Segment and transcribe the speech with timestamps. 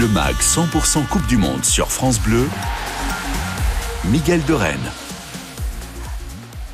[0.00, 2.48] Le MAG 100% Coupe du Monde sur France Bleu.
[4.06, 4.90] Miguel de Rennes.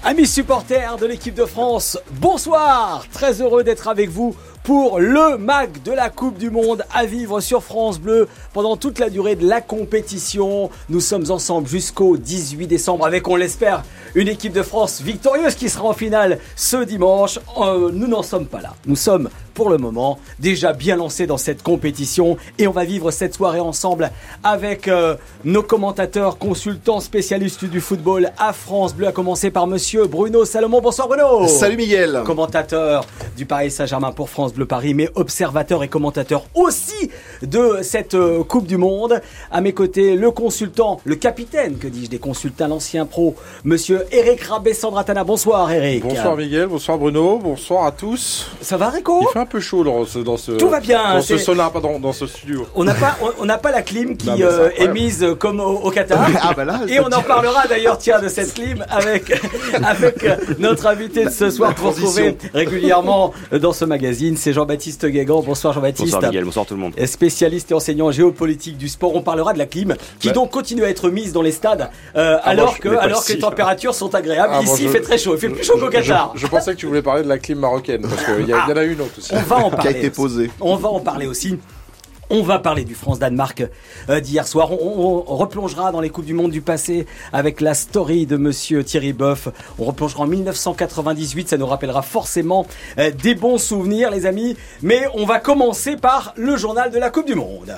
[0.02, 4.34] Amis supporters de l'équipe de France, bonsoir Très heureux d'être avec vous
[4.70, 9.00] pour le MAC de la Coupe du Monde à vivre sur France Bleu pendant toute
[9.00, 10.70] la durée de la compétition.
[10.88, 13.82] Nous sommes ensemble jusqu'au 18 décembre avec, on l'espère,
[14.14, 17.40] une équipe de France victorieuse qui sera en finale ce dimanche.
[17.60, 18.76] Euh, nous n'en sommes pas là.
[18.86, 23.10] Nous sommes pour le moment déjà bien lancés dans cette compétition et on va vivre
[23.10, 24.10] cette soirée ensemble
[24.44, 30.06] avec euh, nos commentateurs, consultants, spécialistes du football à France Bleu, à commencer par monsieur
[30.06, 30.80] Bruno Salomon.
[30.80, 31.48] Bonsoir Bruno.
[31.48, 32.22] Salut Miguel.
[32.24, 33.04] Commentateur
[33.36, 37.10] du Paris Saint-Germain pour France Bleu Paris, mais observateur et commentateur aussi
[37.42, 39.20] de cette euh, Coupe du Monde.
[39.50, 44.42] À mes côtés, le consultant, le capitaine, que dis-je, des consultants, l'ancien pro, monsieur Eric
[44.42, 45.24] Rabé-Sandratana.
[45.24, 46.02] Bonsoir Eric.
[46.02, 48.48] Bonsoir Miguel, bonsoir Bruno, bonsoir à tous.
[48.60, 49.20] Ça va Rico?
[49.22, 51.44] Il fait un peu chaud dans ce, dans ce, Tout va bien, dans ce c'est-
[51.44, 52.66] sonar, pardon, dans ce studio.
[52.74, 55.78] On n'a pas, on- n'a pas la clim qui Non, euh, est mise comme au,
[55.80, 56.28] au Qatar.
[56.42, 59.32] Ah, bah là, Et on en parlera d'ailleurs, tiens, de cette clim avec
[59.82, 65.06] avec euh, notre invité de ce soir pour retrouver régulièrement dans ce magazine, c'est Jean-Baptiste
[65.06, 65.42] Guégan.
[65.42, 66.12] Bonsoir Jean-Baptiste.
[66.14, 66.92] Bonsoir Miguel, bonsoir tout le monde.
[66.96, 70.34] Et Spécialiste et enseignant en géopolitique du sport, on parlera de la clim qui Ouais.
[70.34, 73.38] donc continue à être mise dans les stades euh, alors je- que alors que les
[73.38, 74.52] températures sont agréables.
[74.54, 76.32] Ah, bon, Ici, il fait très chaud, il fait plus chaud qu'au Qatar.
[76.34, 78.70] je pensais que tu voulais parler de la clim marocaine, parce qu'il y, a- il
[78.70, 79.32] y en a une autre aussi.
[79.34, 79.90] On va en Qui a parler.
[79.90, 80.10] été aussi.
[80.10, 80.50] posé.
[80.60, 81.58] On va en parler aussi.
[82.32, 83.64] On va parler du France-Danemark
[84.08, 84.70] euh, d'hier soir.
[84.72, 88.36] On, on- on replongera dans les Coupes du Monde du passé avec la story de
[88.36, 89.48] Monsieur Thierry Boeuf.
[89.80, 91.48] On replongera en 1998.
[91.48, 92.66] Ça nous rappellera forcément
[92.98, 94.56] euh, des bons souvenirs, les amis.
[94.82, 97.74] Mais on va commencer par le journal de la Coupe du Monde.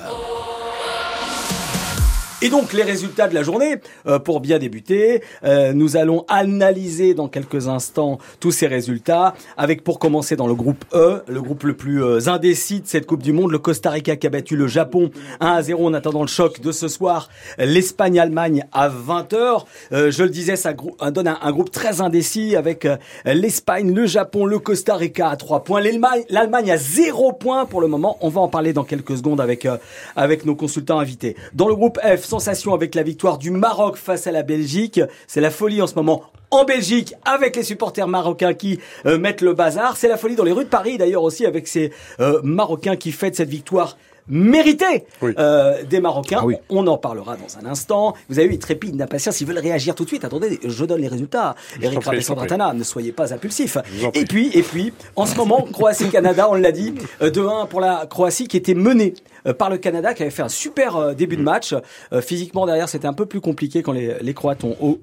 [2.43, 7.13] Et donc les résultats de la journée, euh, pour bien débuter, euh, nous allons analyser
[7.13, 11.63] dans quelques instants tous ces résultats, avec pour commencer dans le groupe E, le groupe
[11.63, 14.57] le plus euh, indécis de cette Coupe du Monde, le Costa Rica qui a battu
[14.57, 19.63] le Japon 1 à 0 en attendant le choc de ce soir, l'Espagne-Allemagne à 20h.
[19.91, 24.45] Euh, je le disais, ça donne un, groupe très indécis avec euh, l'Espagne, le Japon,
[24.45, 28.17] le Costa Rica à 3 points, l'Allemagne l'Allemagne à 0 points pour le moment.
[28.21, 29.77] On va en parler dans quelques secondes avec, euh,
[30.15, 31.35] avec nos consultants invités.
[31.53, 34.99] Dans le groupe F, sensation avec la victoire du Maroc face à la Belgique.
[35.27, 39.41] C'est la folie en ce moment en Belgique avec les supporters marocains qui euh, mettent
[39.41, 39.97] le bazar.
[39.97, 43.11] C'est la folie dans les rues de Paris d'ailleurs aussi avec ces euh, Marocains qui
[43.11, 45.33] fêtent cette victoire méritée Oui.
[45.37, 46.39] euh, des Marocains.
[46.41, 46.55] Ah oui.
[46.69, 48.13] On en parlera dans un instant.
[48.29, 50.25] Vous avez eu, ils trépignent d'impatience, ils veulent réagir tout de suite.
[50.25, 51.55] Attendez, je donne les résultats.
[51.81, 52.09] Eric je prie.
[52.09, 53.77] Rabessandratana, ne soyez pas impulsif.
[54.13, 58.05] Et puis, et puis, en ce moment, Croatie-Canada, on l'a dit, euh, 2-1 pour la
[58.09, 59.13] Croatie qui était menée
[59.47, 61.39] euh, par le Canada, qui avait fait un super euh, début Mm.
[61.39, 61.75] de match.
[62.13, 64.99] Euh, physiquement, derrière, c'était un peu plus compliqué quand les, les Croates ont,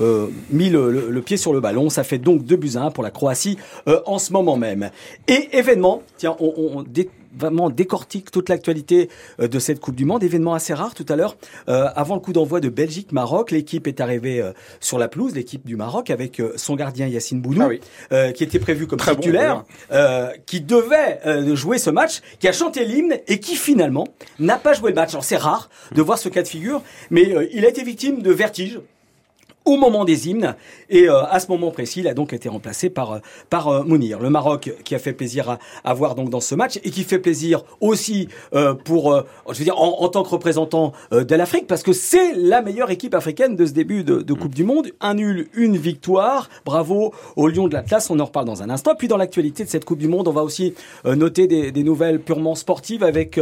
[0.00, 1.88] euh, mis le, le- le pied sur le ballon.
[1.90, 3.56] Ça fait donc 2 buts à 1 pour la Croatie
[3.88, 4.90] euh, en ce moment même.
[5.28, 6.82] Et événement, tiens, on, on,
[7.36, 9.08] vraiment décortique toute l'actualité
[9.40, 10.22] euh, de cette Coupe du Monde.
[10.24, 11.36] Événement assez rare tout à l'heure.
[11.68, 15.64] Euh, avant le coup d'envoi de Belgique-Maroc, l'équipe est arrivée euh, sur la pelouse, l'équipe
[15.66, 17.80] du Maroc, avec euh, son gardien Yacine Bounou, Ah oui.
[18.12, 22.20] euh, qui était prévu comme Très bon, titulaire, euh, qui devait euh, jouer ce match,
[22.38, 24.06] qui a chanté l'hymne et qui finalement
[24.38, 25.10] n'a pas joué le match.
[25.10, 28.32] Alors c'est rare de voir ce cas de figure, mais il a été victime de
[28.32, 28.80] vertige
[29.64, 30.54] au moment des hymnes.
[30.88, 33.18] Et euh, à ce moment précis il a donc été remplacé par euh,
[33.50, 34.18] par euh, Mounir.
[34.18, 37.04] Le Maroc qui a fait plaisir à, à voir donc dans ce match et qui
[37.04, 41.66] fait plaisir aussi euh, pour je veux dire en, en tant que représentant de l'Afrique
[41.66, 44.88] parce que c'est la meilleure équipe africaine de ce début de, de Coupe du Monde.
[45.00, 46.48] Un nul une victoire.
[46.64, 48.10] Bravo aux Lions de l'Atlas.
[48.10, 48.94] On en reparle dans un instant.
[48.96, 52.20] Puis dans l'actualité de cette Coupe du Monde on va aussi noter des, des nouvelles
[52.20, 53.38] purement sportives avec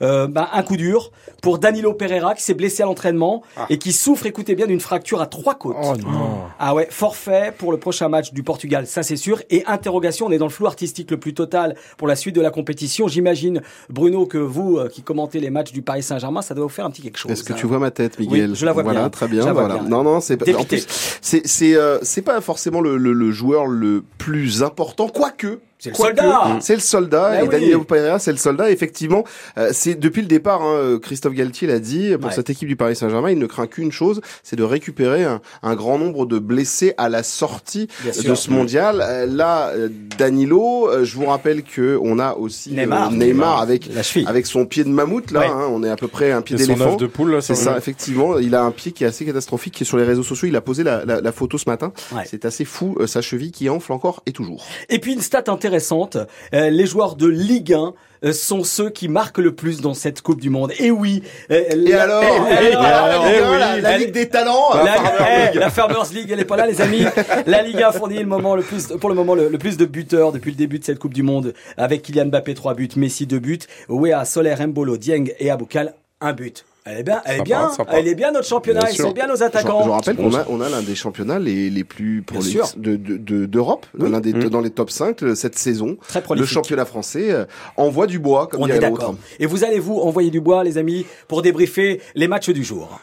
[0.00, 1.10] bah, un coup dur
[1.40, 5.20] pour Danilo Pereira qui s'est blessé à l'entraînement et qui souffre écoutez bien d'une fracture
[5.20, 6.40] à trois Oh non.
[6.58, 9.42] ah ouais, forfait pour le prochain match du Portugal, ça c'est sûr.
[9.50, 12.40] Et interrogation, on est dans le flou artistique le plus total pour la suite de
[12.40, 13.08] la compétition.
[13.08, 16.70] J'imagine, Bruno, que vous euh, qui commentez les matchs du Paris Saint-Germain, ça doit vous
[16.70, 17.30] faire un petit quelque chose.
[17.32, 17.56] Est-ce que hein.
[17.58, 19.10] tu vois ma tête, Miguel Oui, je la vois voilà, bien.
[19.10, 19.42] très bien.
[19.42, 19.74] vois voilà.
[19.78, 19.88] bien.
[19.88, 20.56] Non, non, c'est Dépité.
[20.56, 20.86] en plus,
[21.20, 25.60] c'est c'est euh, c'est pas forcément le, le, le joueur le plus important, quoique.
[25.82, 26.58] C'est le soldat.
[26.60, 27.32] C'est le soldat.
[27.34, 27.48] Eh et oui.
[27.48, 28.70] Danilo Pereira, c'est le soldat.
[28.70, 29.24] Effectivement,
[29.58, 30.62] euh, c'est depuis le départ.
[30.62, 32.34] Hein, Christophe Galtier l'a dit pour Ouais.
[32.34, 35.74] cette équipe du Paris Saint-Germain, il ne craint qu'une chose, c'est de récupérer un, un
[35.74, 38.36] grand nombre de blessés à la sortie Bien de sûr.
[38.36, 39.00] ce mondial.
[39.02, 39.88] Euh, là, euh,
[40.18, 43.10] Danilo, euh, je vous rappelle que on a aussi euh, Neymar.
[43.10, 45.40] Neymar avec La avec son pied de mammouth là.
[45.40, 45.46] Ouais.
[45.46, 46.92] hein, on est à peu près un pied d'éléphant.
[46.92, 48.38] œuf de poule, là, C'est ça, effectivement.
[48.38, 50.46] Il a un pied qui est assez catastrophique, qui est sur les réseaux sociaux.
[50.48, 51.92] Il a posé la, la, la photo ce matin.
[52.14, 52.22] Ouais.
[52.28, 54.64] C'est assez fou, euh, sa cheville qui enfle encore et toujours.
[54.88, 55.71] Et puis une stat intéressante.
[55.80, 60.22] Euh, les joueurs de Ligue 1 euh, sont ceux qui marquent le plus dans cette
[60.22, 60.72] Coupe du Monde.
[60.78, 61.22] Et oui.
[61.50, 63.80] euh, Et la- alors, Et alors, les gars, oui.
[63.82, 66.80] la, Ligue des talents la, euh, eh, la Farmers League, elle est pas là, les
[66.80, 67.04] amis.
[67.46, 69.84] La Ligue 1 fournit le moment le plus, pour le moment le, le plus de
[69.84, 73.26] buteurs depuis le début de cette Coupe du Monde, avec Kylian Mbappé 3 buts, Messi
[73.26, 73.58] 2 buts,
[73.88, 76.64] Wea, Soler, Mbolo, Dieng et Aboukal 1 but.
[76.84, 77.92] Elle est bien, elle est bien, sympa.
[77.94, 79.04] elle est bien notre championnat, Bien ils sûr.
[79.06, 79.82] sont bien nos Je, je attaquants.
[79.92, 83.16] rappelle qu'on a, on a l'un des championnats les, les plus pour les, de, de,
[83.18, 84.10] de- d'Europe, Oui.
[84.10, 84.48] l'un des Mm.
[84.50, 85.96] dans les top 5 euh, cette saison.
[86.08, 86.50] Très Le prolifique.
[86.52, 87.44] championnat français euh,
[87.76, 88.98] envoie du bois, comme On dirait est l'autre.
[88.98, 89.14] d'accord.
[89.38, 92.98] Et vous allez vous envoyer du bois, les amis, pour débriefer les matchs du jour.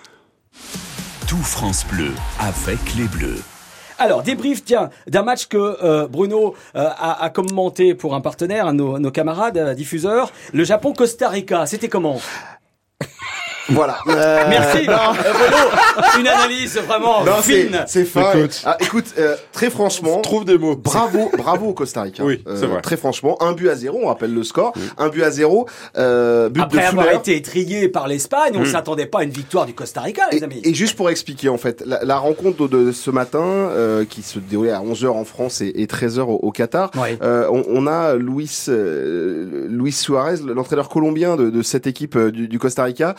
[1.28, 3.40] Tout France Bleu avec les Bleus.
[3.98, 8.66] Alors, débrief, tiens, d'un match que euh, Bruno euh, a, a commenté pour un partenaire,
[8.66, 11.66] un nos, nos camarades euh, diffuseurs, le Japon-Costa Rica.
[11.66, 12.20] C'était comment?
[13.70, 13.98] Voilà.
[14.10, 14.94] Euh, Merci, euh,
[15.34, 16.20] Bruno.
[16.20, 17.84] Une analyse vraiment Non, fine.
[17.88, 18.34] c'est fin.
[18.34, 18.62] Écoute.
[18.66, 20.76] Ah, écoute, euh, très franchement, Trouve des mots.
[20.76, 22.24] Bravo, bravo au Costa Rica.
[22.24, 22.82] Oui, c'est vrai.
[22.82, 24.74] Très franchement, un but à zéro, on rappelle le score.
[24.98, 25.68] Un but à zéro,
[25.98, 27.18] euh, but Après de avoir Fuller.
[27.18, 30.62] été étrié par l'Espagne, on s'attendait pas à une victoire du Costa Rica, les amis.
[30.64, 34.06] Et, et juste pour expliquer, en fait, la, la rencontre de, de ce matin, euh,
[34.06, 37.18] qui se déroulait à 11h en France et, et 13h au, au Qatar, Ouais.
[37.22, 42.32] euh, on, on a Luis, euh, Luis Suarez, l'entraîneur colombien de, de cette équipe euh,
[42.32, 43.16] du, du Costa Rica,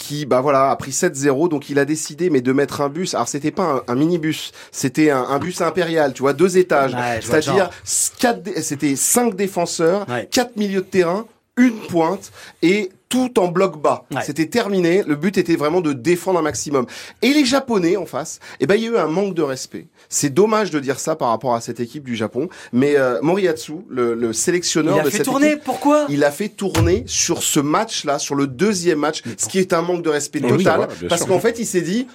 [0.00, 3.14] qui, bah voilà, a pris 7-0, donc il a décidé, mais de mettre un bus.
[3.14, 6.94] Alors c'était pas un, un minibus, c'était un, un bus impérial, tu vois, deux étages.
[6.94, 10.26] Ouais, C'est-à-dire, c'était cinq défenseurs, Ouais.
[10.30, 11.26] quatre milieux de terrain,
[11.56, 12.30] une pointe
[12.62, 14.04] et tout en bloc bas.
[14.14, 14.20] Ouais.
[14.24, 15.02] C'était terminé.
[15.04, 16.86] Le but était vraiment de défendre un maximum.
[17.22, 19.88] Et les Japonais en face, eh ben il y a eu un manque de respect.
[20.08, 23.72] C'est dommage de dire ça par rapport à cette équipe du Japon, mais euh, Moriatsu,
[23.88, 26.06] le, le sélectionneur Il a de fait cette tourner, équipe, pourquoi?
[26.08, 29.82] il a fait tourner sur ce match-là, sur le deuxième match, ce qui est un
[29.82, 32.06] manque de respect Mais total, parce qu'en fait, il s'est dit.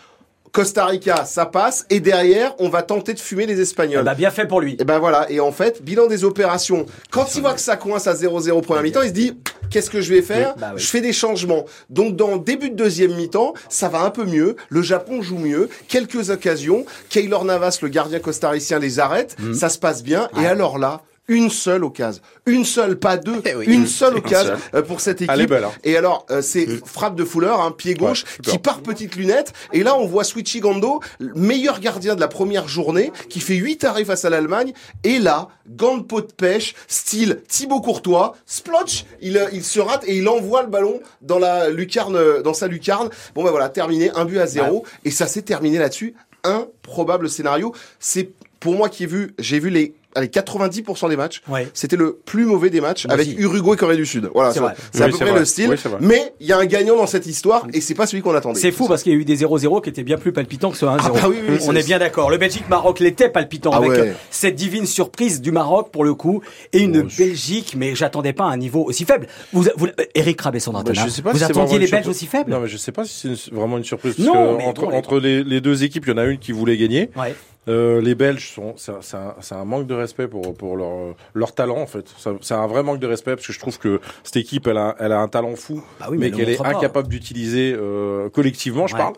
[0.55, 4.05] Costa Rica, ça passe, et derrière, on va tenter de fumer les Espagnols.
[4.05, 4.77] Bah bien fait pour lui.
[4.79, 6.85] Et ben voilà, et en fait, bilan des opérations.
[7.11, 9.37] Quand il voit que ça coince à 0-0 première mi-temps, il se dit
[9.69, 10.79] qu'est-ce que je vais faire Bah oui.
[10.81, 11.65] Je fais des changements.
[11.89, 15.67] Donc dans début de deuxième mi-temps, ça va un peu mieux, le Japon joue mieux,
[15.89, 19.55] quelques occasions, Keylor Navas, le gardien costaricien les arrête, Mhm.
[19.55, 23.55] ça se passe bien et alors là une seule occasion, une seule, pas deux, Eh
[23.55, 23.65] oui.
[23.67, 25.31] une seule occasion euh, pour cette équipe.
[25.33, 25.71] Elle est belle, hein.
[25.83, 29.53] Et alors, euh, c'est frappe de Fuller, un pied gauche, Ouais, qui part petite lunette.
[29.73, 33.55] Et là, on voit Switchy Gando, le meilleur gardien de la première journée, qui fait
[33.55, 34.73] 8 arrêts face à l'Allemagne.
[35.03, 39.79] Et là, gant de pot de pêche, style Thibaut Courtois, splotch, il, euh, il se
[39.79, 43.09] rate et il envoie le ballon dans la lucarne, euh, dans sa lucarne.
[43.33, 44.85] Bon, ben voilà, terminé, un but à zéro.
[45.03, 46.13] Et ça s'est terminé là-dessus.
[46.43, 47.73] Improbable scénario.
[47.99, 48.29] C'est,
[48.59, 51.41] pour moi qui ai vu, j'ai vu les, allez, 90% des matchs.
[51.47, 51.67] Ouais.
[51.73, 53.37] C'était le plus mauvais des matchs Moi avec.
[53.39, 54.29] Uruguay et Corée du Sud.
[54.33, 54.59] Voilà, C'est
[54.93, 55.39] c'est à Oui, peu près vrai.
[55.39, 55.69] le style.
[55.69, 58.33] Oui, mais il y a un gagnant dans cette histoire et c'est pas celui qu'on
[58.33, 58.59] attendait.
[58.59, 60.77] C'est fou parce qu'il y a eu des 0-0 qui étaient bien plus palpitants que
[60.77, 60.97] ce 1-0.
[60.99, 62.29] Ah bah oui, oui, On est bien d'accord.
[62.29, 64.13] Le Belgique-Maroc l'était palpitant Ah avec ouais.
[64.31, 66.41] cette divine surprise du Maroc pour le coup
[66.73, 69.27] et une Oh, Belgique, mais j'attendais pas un niveau aussi faible.
[69.53, 71.91] Vous, vous Eric Rabessandra, Bah, je sais pas vous si c'est attendiez vraiment les une
[71.91, 74.15] Belges aussi faibles Non, mais je sais pas si c'est vraiment une surprise.
[74.15, 76.17] Parce Non, que mais entre, bon, les- entre les, les deux équipes, il y en
[76.17, 77.09] a une qui voulait gagner.
[77.17, 77.35] Ouais.
[77.67, 81.77] Euh, les Belges sont, c'est un, un- manque de respect pour pour leur leur talent
[81.79, 82.05] en fait.
[82.41, 84.95] C'est un vrai manque de respect parce que je trouve que cette équipe, elle a
[84.99, 87.75] elle a un talent fou, Bah oui, mais mais elle le qu'elle est incapable d'utiliser
[87.77, 88.99] euh, collectivement, je Ouais.
[89.01, 89.13] parle.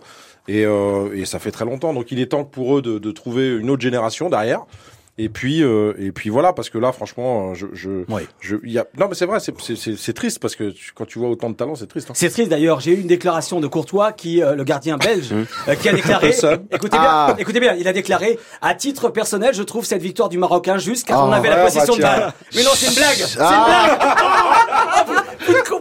[0.50, 1.94] Et, euh, et ça fait très longtemps.
[1.94, 4.62] Donc il est temps pour eux de, de trouver une autre génération derrière.
[5.20, 8.28] Et puis euh, et puis voilà parce que là franchement je je Ouais.
[8.40, 10.70] je il y a non mais c'est vrai c'est c'est c'est c'est triste parce que
[10.70, 12.12] tu- quand tu vois autant de talent c'est triste.
[12.12, 12.14] hein.
[12.16, 12.82] C'est triste d'ailleurs.
[12.82, 16.30] J'ai eu une déclaration de Courtois, qui euh, le gardien belge, euh, qui a déclaré.
[16.72, 17.36] Écoutez bien, Ah.
[17.40, 17.74] écoutez bien.
[17.74, 21.26] Il a déclaré à titre personnel, je trouve cette victoire du Maroc injuste car Ah,
[21.28, 22.58] on avait la possession bah, de.
[22.58, 23.16] Mais non, c'est une blague.
[23.16, 25.06] C'est une Ah.
[25.08, 25.24] blague.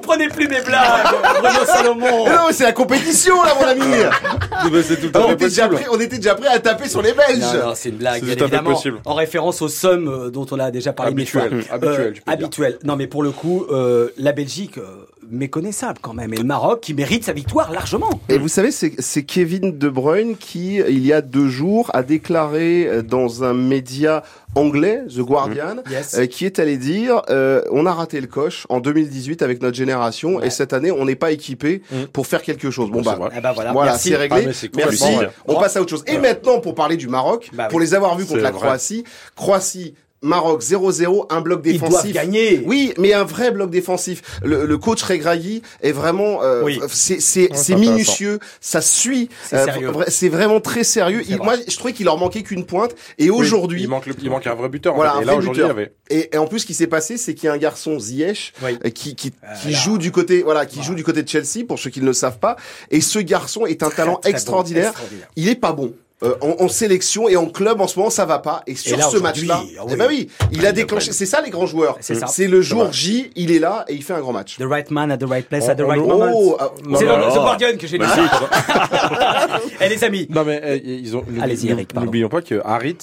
[0.06, 1.06] Comprenez plus mes blagues,
[1.40, 2.24] Bruno Salomon.
[2.24, 3.82] Mais non, mais c'est la compétition là, mon ami.
[4.72, 5.84] Mais c'est tout à on, fait était déjà possible.
[5.88, 7.38] prêt, on était déjà prêt à taper sur les Belges.
[7.40, 8.75] Non, non, c'est une blague, C'est bien tout à fait évidemment.
[8.75, 8.98] possible.
[9.04, 11.42] En référence aux sommes euh, dont on a déjà parlé mille fois.
[11.42, 12.44] Habituel, habituel, tu peux dire.
[12.46, 12.78] habituel.
[12.84, 14.82] Non, mais pour le coup, euh, la Belgique, euh,
[15.30, 16.33] méconnaissable quand même.
[16.35, 18.11] Et le Maroc, qui mérite sa victoire largement.
[18.28, 22.87] Et vous savez, c'est Kevin De Bruyne qui, il y a deux jours, a déclaré
[22.87, 24.23] euh, dans un média
[24.54, 26.14] anglais, The Guardian, Yes.
[26.18, 29.76] euh, qui est allé dire euh, on a raté le coche en 2018 avec notre
[29.76, 30.47] génération Ouais.
[30.47, 32.04] et cette année on n'est pas équipé Mm.
[32.12, 32.90] pour faire quelque chose.
[32.90, 33.28] Bon Ouais, bah.
[33.37, 33.99] Eh ben voilà.
[33.99, 34.38] c'est réglé.
[34.40, 34.71] Ah, Merci.
[34.71, 35.28] complètement.
[35.47, 36.04] On passe à autre chose.
[36.06, 37.85] Et maintenant pour parler du Maroc, Bah pour oui.
[37.85, 38.61] les avoir vus contre la vrai.
[38.61, 39.04] Croatie,
[39.35, 39.95] Croatie
[40.26, 42.12] Maroc 0-0, un bloc Ils doivent défensif.
[42.12, 42.62] gagner.
[42.66, 44.23] Oui, mais un vrai bloc défensif.
[44.42, 46.80] Le, le coach Regrailly est vraiment, euh, Oui.
[46.88, 49.28] c'est c'est minutieux, ça suit.
[49.45, 49.90] C'est euh, sérieux.
[49.90, 51.23] vra- C'est vraiment très sérieux.
[51.25, 51.45] C'est Il- vrai.
[51.45, 52.95] moi, je trouvais qu'il leur manquait qu'une pointe.
[53.18, 54.92] Et Oui, aujourd'hui, il manque le, il manque un vrai buteur.
[54.95, 55.18] en Voilà, fait.
[55.18, 55.92] un Et là aujourd'hui avait.
[56.11, 58.52] et, et en plus, ce qui s'est passé, c'est qu'il y a un garçon Ziyech
[58.62, 58.78] Oui.
[58.85, 59.78] euh, qui qui, Euh, qui là.
[59.78, 62.12] joue du côté, voilà, qui joue du côté de Chelsea pour ceux qui ne le
[62.12, 62.56] savent pas.
[62.90, 64.88] Et ce garçon est un talent très bon, extraordinaire.
[64.90, 65.28] extraordinaire.
[65.37, 65.95] Il est pas bon.
[66.23, 68.96] Euh, en, en sélection et en club en ce moment ça va pas et sur
[68.96, 69.96] là, ce match-là ah eh oui.
[69.99, 72.26] ben oui il a déclenché c'est ça les grands joueurs C'est ça.
[72.26, 74.90] c'est le jour J il est là et il fait un grand match The right
[74.90, 76.56] man at the right place On- at the right oh, moment.
[76.58, 77.18] ah, Non, C'est dans.
[77.30, 78.04] The Guardian que j'ai lu.
[79.80, 81.25] Et les amis, Non mais euh, ils ont.
[81.40, 81.94] Allez-y, Eric.
[81.94, 82.96] N'oublions pas que Harit.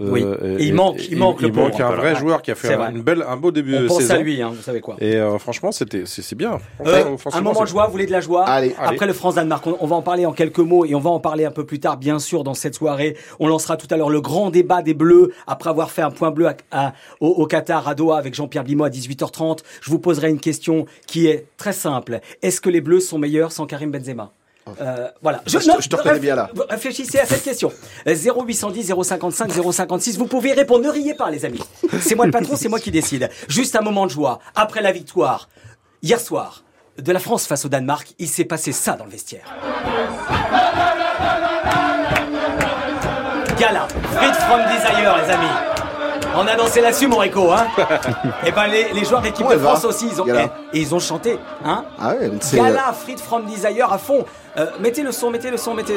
[0.00, 0.24] Euh, Oui.
[0.58, 2.90] Et il manque- il manque le il manque un vrai joueur qui a fait un,
[2.94, 4.14] une belle, un beau début on de pense saison.
[4.14, 4.96] à lui, hein, vous savez quoi.
[5.00, 6.58] Et euh, franchement, c'était, c'est c'est bien.
[6.86, 8.74] Euh, un moment de joie, vous voulez de la joie Allez.
[8.78, 11.20] Après le France-Danemark, on, on va en parler en quelques mots et on va en
[11.20, 13.16] parler un peu plus tard, bien sûr, dans cette soirée.
[13.38, 16.30] On lancera tout à l'heure le grand débat des Bleus après avoir fait un point
[16.30, 19.58] bleu à- à- au, au Qatar, à Doha, avec Jean-Pierre Bimo à 18h30.
[19.82, 22.20] Je vous poserai une question qui est très simple.
[22.42, 24.32] Est-ce que les Bleus sont meilleurs sans Karim Benzema?
[24.80, 25.40] Euh, voilà.
[25.46, 26.48] Je te- je te reconnais bien là.
[26.68, 27.72] Réfléchissez à cette question.
[28.06, 30.18] Euh, 0810 055 056.
[30.18, 30.84] Vous pouvez y répondre.
[30.84, 31.62] Ne riez pas, les amis.
[32.00, 33.28] C'est moi le patron, c'est moi qui décide.
[33.48, 34.38] Juste un moment de joie.
[34.54, 35.48] Après la victoire,
[36.02, 36.62] hier soir,
[36.98, 39.44] de la France face au Danemark, il s'est passé ça dans le vestiaire.
[43.58, 45.46] Gala, Fried from Desire, les amis.
[46.34, 47.66] On a dansé là-dessus, mon Rico, hein
[48.46, 50.94] Et ben les, les joueurs d'équipe de va, France aussi, ils ont, et, et ils
[50.94, 54.24] ont chanté, hein ah ouais Gala, Fried from Desire à fond.
[54.60, 55.94] Euh, mettez le son, mettez le son, mettez.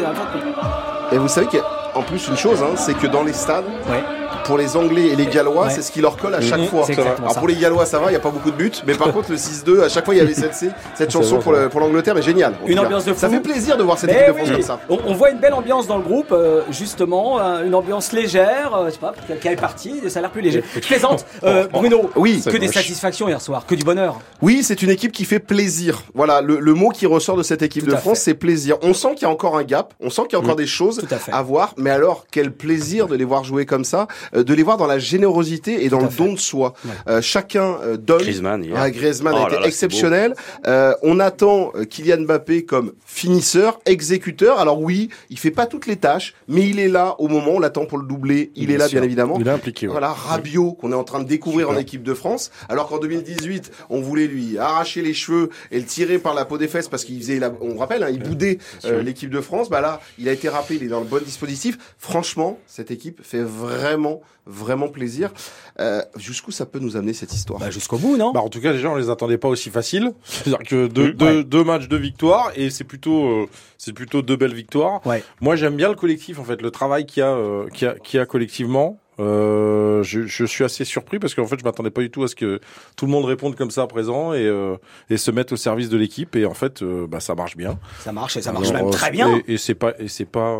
[1.11, 4.01] et vous savez qu'en plus une chose hein, c'est que dans les stades Ouais.
[4.43, 5.69] Pour les Anglais et les Gallois, Ouais.
[5.71, 6.85] c'est ce qui leur colle à chaque Mhm, fois.
[7.17, 7.39] Alors ça.
[7.39, 9.31] pour les Gallois, ça va, il n'y a pas beaucoup de buts, mais par contre
[9.31, 11.79] le 6-2, à chaque fois il y avait cette, cette chanson pour, ça le- pour
[11.79, 12.53] l'Angleterre, mais génial.
[12.63, 13.35] en Une ambiance de Ça fou.
[13.35, 14.79] fait plaisir de voir cette Mais équipe de oui, France comme ça.
[14.89, 18.75] on, on voit une belle ambiance dans le groupe, euh, justement, euh, une ambiance légère,
[18.75, 20.63] euh, je sais pas, qui est partie, ça a l'air plus léger.
[20.75, 21.25] Je plaisante,
[21.71, 22.09] Bruno.
[22.15, 24.19] Oui, que des satisfactions hier soir, que du bonheur.
[24.41, 26.03] Oui, c'est une équipe qui fait plaisir.
[26.13, 28.23] Voilà, le, le mot qui ressort de cette équipe Tout de France, fait.
[28.31, 28.77] c'est plaisir.
[28.81, 30.67] On sent qu'il y a encore un gap, on sent qu'il y a encore des
[30.67, 34.63] choses à voir, mais alors quel plaisir de les voir jouer comme ça, de les
[34.63, 36.23] voir dans la générosité et dans le fait.
[36.23, 36.73] don de soi.
[37.07, 38.21] Euh, chacun euh, donne.
[38.21, 38.75] Griezmann, hier.
[38.77, 40.33] Ah, Griezmann Oh a été là, exceptionnel.
[40.67, 44.59] Euh, on attend euh, Kylian Mbappé comme finisseur, exécuteur.
[44.59, 47.51] Alors oui, il fait pas toutes les tâches, mais il est là au moment.
[47.55, 48.51] On l'attend pour le doubler.
[48.55, 48.99] Il Bien est là, sûr.
[48.99, 49.37] bien évidemment.
[49.39, 49.87] Il est impliqué.
[49.87, 49.91] ouais.
[49.91, 53.71] Voilà, Rabiot qu'on est en train de découvrir en équipe de France, alors qu'en 2018
[53.89, 57.05] on voulait lui arracher les cheveux et le tirer par la peau des fesses parce
[57.05, 59.69] qu'il faisait, la, on rappelle, hein, il boudait euh, l'équipe de France.
[59.69, 61.77] Bah là, il a été rappelé, il est dans le bon dispositif.
[61.99, 65.31] Franchement, cette équipe fait vraiment, vraiment plaisir.
[65.79, 67.59] Euh, Jusqu'où ça peut nous amener cette histoire?
[67.59, 68.31] Bah, jusqu'au bout, non?
[68.31, 70.11] Bah, en tout cas, les gens, on les attendait pas aussi faciles.
[70.23, 71.13] C'est-à-dire que deux, Mm.
[71.13, 71.43] deux, Ouais.
[71.43, 75.05] deux matchs de victoire et c'est plutôt, euh, c'est plutôt deux belles victoires.
[75.05, 75.23] Ouais.
[75.41, 77.91] Moi, j'aime bien le collectif, en fait, le travail qu'il y a, euh, qu'il y
[77.91, 78.99] a, qu'il y a collectivement.
[79.19, 82.27] Euh, je, je suis assez surpris parce qu'en fait, je m'attendais pas du tout à
[82.27, 82.59] ce que
[82.95, 84.75] tout le monde réponde comme ça à présent et, euh,
[85.09, 86.35] et se mette au service de l'équipe.
[86.35, 87.77] Et en fait, euh, bah, ça marche bien.
[88.03, 89.41] Ça marche et ça marche Alors, même très bien.
[89.47, 90.57] Et, et c'est pas, et c'est pas,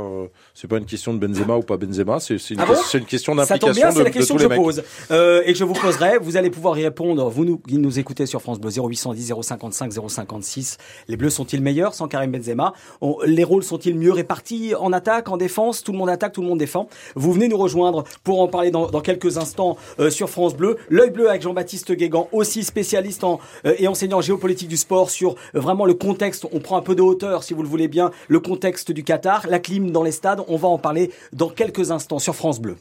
[0.53, 2.19] c'est pas une question de Benzema ou pas Benzema.
[2.19, 4.41] C'est, une, Ah bon une question Ça tombe d'implication bien, de, c'est la question que
[4.43, 4.57] je mecs.
[4.60, 4.79] pose
[5.10, 6.17] et que je vous poserai.
[6.22, 7.29] Vous allez pouvoir y répondre.
[7.29, 10.77] Vous nous, qui nous écoutez sur France Bleu 0810 055 056.
[11.07, 12.74] Les Bleus sont-ils meilleurs sans Karim Benzema?
[13.01, 15.83] On- Les rôles sont-ils mieux répartis en attaque, en défense?
[15.83, 16.88] Tout le monde attaque, tout le monde défend.
[17.15, 20.77] Vous venez nous rejoindre pour en parler dans, quelques instants euh, sur France Bleu.
[20.89, 25.09] L'œil bleu avec Jean-Baptiste Guégan, aussi spécialiste en, euh, et enseignant en géopolitique du sport
[25.09, 26.45] sur euh, vraiment le contexte.
[26.51, 29.45] On prend un peu de hauteur, si vous le voulez bien, le contexte du Qatar,
[29.47, 30.43] la clim dans les stades.
[30.47, 32.77] On va en parler dans quelques instants sur France Bleu.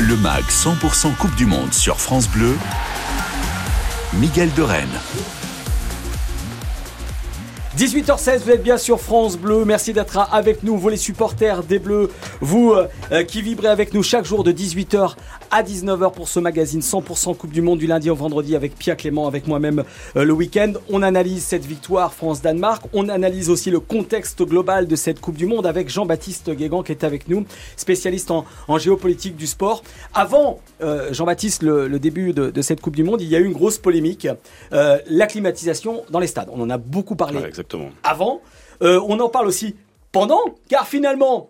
[0.00, 2.54] Le MAG 100% Coupe du Monde sur France Bleu.
[4.14, 5.41] Miguel de Rennes.
[7.78, 9.64] 18h16, vous êtes bien sur France Bleu.
[9.64, 12.10] Merci d'être avec nous, vous les supporters des Bleus,
[12.42, 15.14] vous euh, euh, qui vibrez avec nous chaque jour de 18h
[15.52, 18.96] à 19h pour ce magazine 100% Coupe du Monde du lundi au vendredi avec Pierre
[18.96, 19.84] Clément, avec moi-même
[20.16, 20.72] euh, le week-end.
[20.90, 22.82] On analyse cette victoire France-Danemark.
[22.94, 26.92] On analyse aussi le contexte global de cette Coupe du Monde avec Jean-Baptiste Guégan qui
[26.92, 27.44] est avec nous,
[27.76, 29.82] spécialiste en, en géopolitique du sport.
[30.14, 33.38] Avant, euh, Jean-Baptiste, le, le début de, de cette Coupe du Monde, il y a
[33.38, 34.26] eu une grosse polémique,
[34.72, 36.48] euh, la climatisation dans les stades.
[36.50, 37.90] On en a beaucoup parlé Ouais, exactement.
[38.04, 38.40] avant.
[38.82, 39.76] Euh, on en parle aussi
[40.12, 41.48] pendant, car finalement,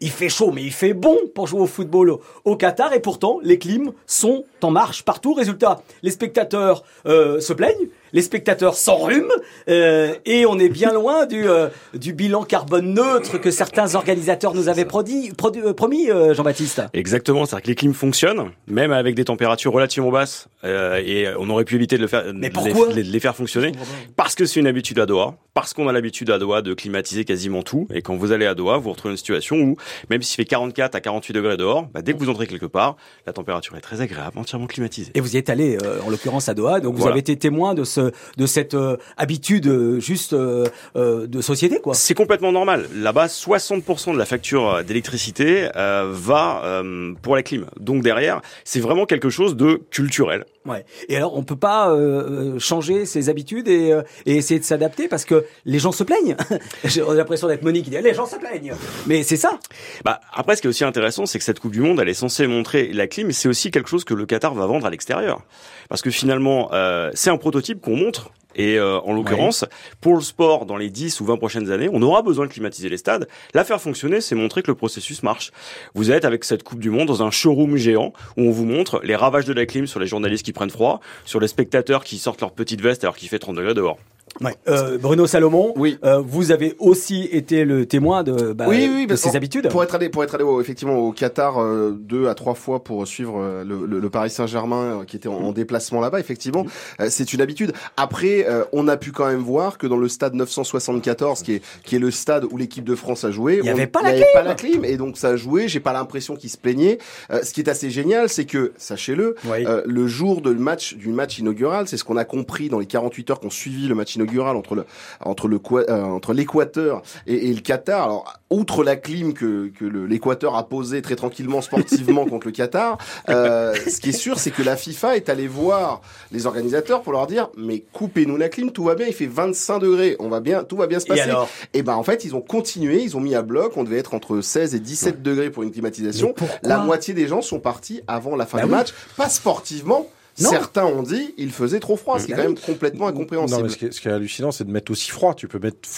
[0.00, 3.38] il fait chaud, mais il fait bon pour jouer au football au, Qatar, et pourtant,
[3.42, 5.34] les clims sont en marche partout.
[5.34, 9.32] Résultat, les spectateurs euh, se plaignent, les spectateurs s'enrhument,
[9.68, 14.54] euh, et on est bien loin du, euh, du bilan carbone neutre que certains organisateurs
[14.54, 16.82] nous avaient euh, promis, euh, Jean-Baptiste.
[16.92, 21.64] Exactement, c'est-à-dire que les clims fonctionnent, même avec des températures relativement basses, et on aurait
[21.64, 22.50] pu éviter de, le faire, Mais
[22.94, 23.72] les, les faire fonctionner,
[24.16, 27.24] parce que c'est une habitude à Doha, parce qu'on a l'habitude à Doha de climatiser
[27.24, 29.76] quasiment tout, et quand vous allez à Doha, vous retrouvez une situation où,
[30.10, 32.96] même s'il fait 44 à 48 degrés dehors, bah, dès que vous entrez quelque part,
[33.26, 35.12] la température est très agréable, entièrement climatisée.
[35.14, 37.84] Et vous y êtes allé, en l'occurrence à Doha, donc vous avez été témoin de
[37.84, 37.99] ce,
[38.36, 40.66] de cette euh, habitude euh, juste euh,
[40.96, 41.94] euh, de société, quoi.
[41.94, 42.86] C'est complètement normal.
[42.94, 47.66] Là-bas, 60% de la facture d'électricité euh, va euh, pour la clim.
[47.78, 50.44] Donc derrière, c'est vraiment quelque chose de culturel.
[50.66, 50.84] Ouais.
[51.08, 55.08] Et alors, on peut pas euh, changer ses habitudes et, euh, et essayer de s'adapter
[55.08, 56.36] parce que les gens se plaignent.
[56.84, 58.74] J'ai l'impression d'être Monique qui dit les gens se plaignent.
[59.06, 59.58] Mais c'est ça.
[60.04, 62.14] Bah, après, ce qui est aussi intéressant, c'est que cette Coupe du Monde, elle est
[62.14, 65.42] censée montrer la clim, c'est aussi quelque chose que le Qatar va vendre à l'extérieur.
[65.88, 68.30] Parce que finalement, euh, c'est un prototype qu'on montre.
[68.54, 69.64] Et euh, en l'occurrence,
[70.00, 72.88] pour le sport, dans les 10 ou 20 prochaines années, on aura besoin de climatiser
[72.88, 73.28] les stades.
[73.54, 75.52] La faire fonctionner, c'est montrer que le processus marche.
[75.94, 79.00] Vous êtes avec cette Coupe du Monde dans un showroom géant où on vous montre
[79.02, 82.18] les ravages de la clim sur les journalistes qui prennent froid, sur les spectateurs qui
[82.18, 83.98] sortent leur petite veste alors qu'il fait 30 degrés dehors.
[84.42, 84.54] Ouais.
[84.68, 85.98] Euh, Bruno Salomon, Oui.
[86.04, 89.68] euh, vous avez aussi été le témoin de, bah, Oui, oui, de qu'en- habitudes.
[89.68, 92.82] Pour être allé, pour être allé au- effectivement au Qatar euh, deux à trois fois
[92.82, 96.20] pour suivre euh, le, le- le Paris Saint-Germain euh, qui était en, en déplacement là-bas,
[96.20, 96.64] effectivement,
[97.00, 97.72] euh, c'est une habitude.
[97.98, 101.62] Après, euh, on a pu quand même voir que dans le stade 974, qui est
[101.84, 104.00] qui est le stade où l'équipe de France a joué, Il y on- avait pas
[104.00, 104.26] la avait clim.
[104.32, 105.68] pas la clim, et donc ça a joué.
[105.68, 106.96] J'ai pas l'impression qu'ils se plaignaient.
[107.30, 111.08] Euh, ce qui est assez génial, c'est que sachez-le, euh, le jour de match du
[111.10, 114.14] match inaugural, c'est ce qu'on a compris dans les 48 heures qu'on suivi le match
[114.16, 114.84] inaugural entre le
[115.24, 118.04] entre le Qua- euh, entre l'Équateur et, et le Qatar.
[118.04, 123.74] Alors outre la clim que l'Équateur a posé très tranquillement sportivement contre le Qatar, euh,
[123.74, 126.00] ce qui est sûr, c'est que la FIFA est allée voir
[126.32, 129.78] les organisateurs pour leur dire mais coupez-nous la clim, tout va bien, il fait 25
[129.78, 131.20] degrés, on va bien, tout va bien se Et passer.
[131.22, 133.98] alors Et ben en fait ils ont continué, ils ont mis à bloc, on devait
[133.98, 136.34] être entre 16 et 17 degrés pour une climatisation.
[136.62, 138.76] La moitié des gens sont partis avant la fin Bah du oui.
[138.76, 140.06] match, pas sportivement.
[140.40, 140.50] Non.
[140.50, 143.12] Certains ont dit il faisait trop froid, ce qui est Bah quand même complètement Non,
[143.16, 143.62] incompréhensible.
[143.64, 145.34] mais ce, qui est, ce qui est hallucinant, c'est de mettre aussi froid.
[145.34, 145.88] Tu peux mettre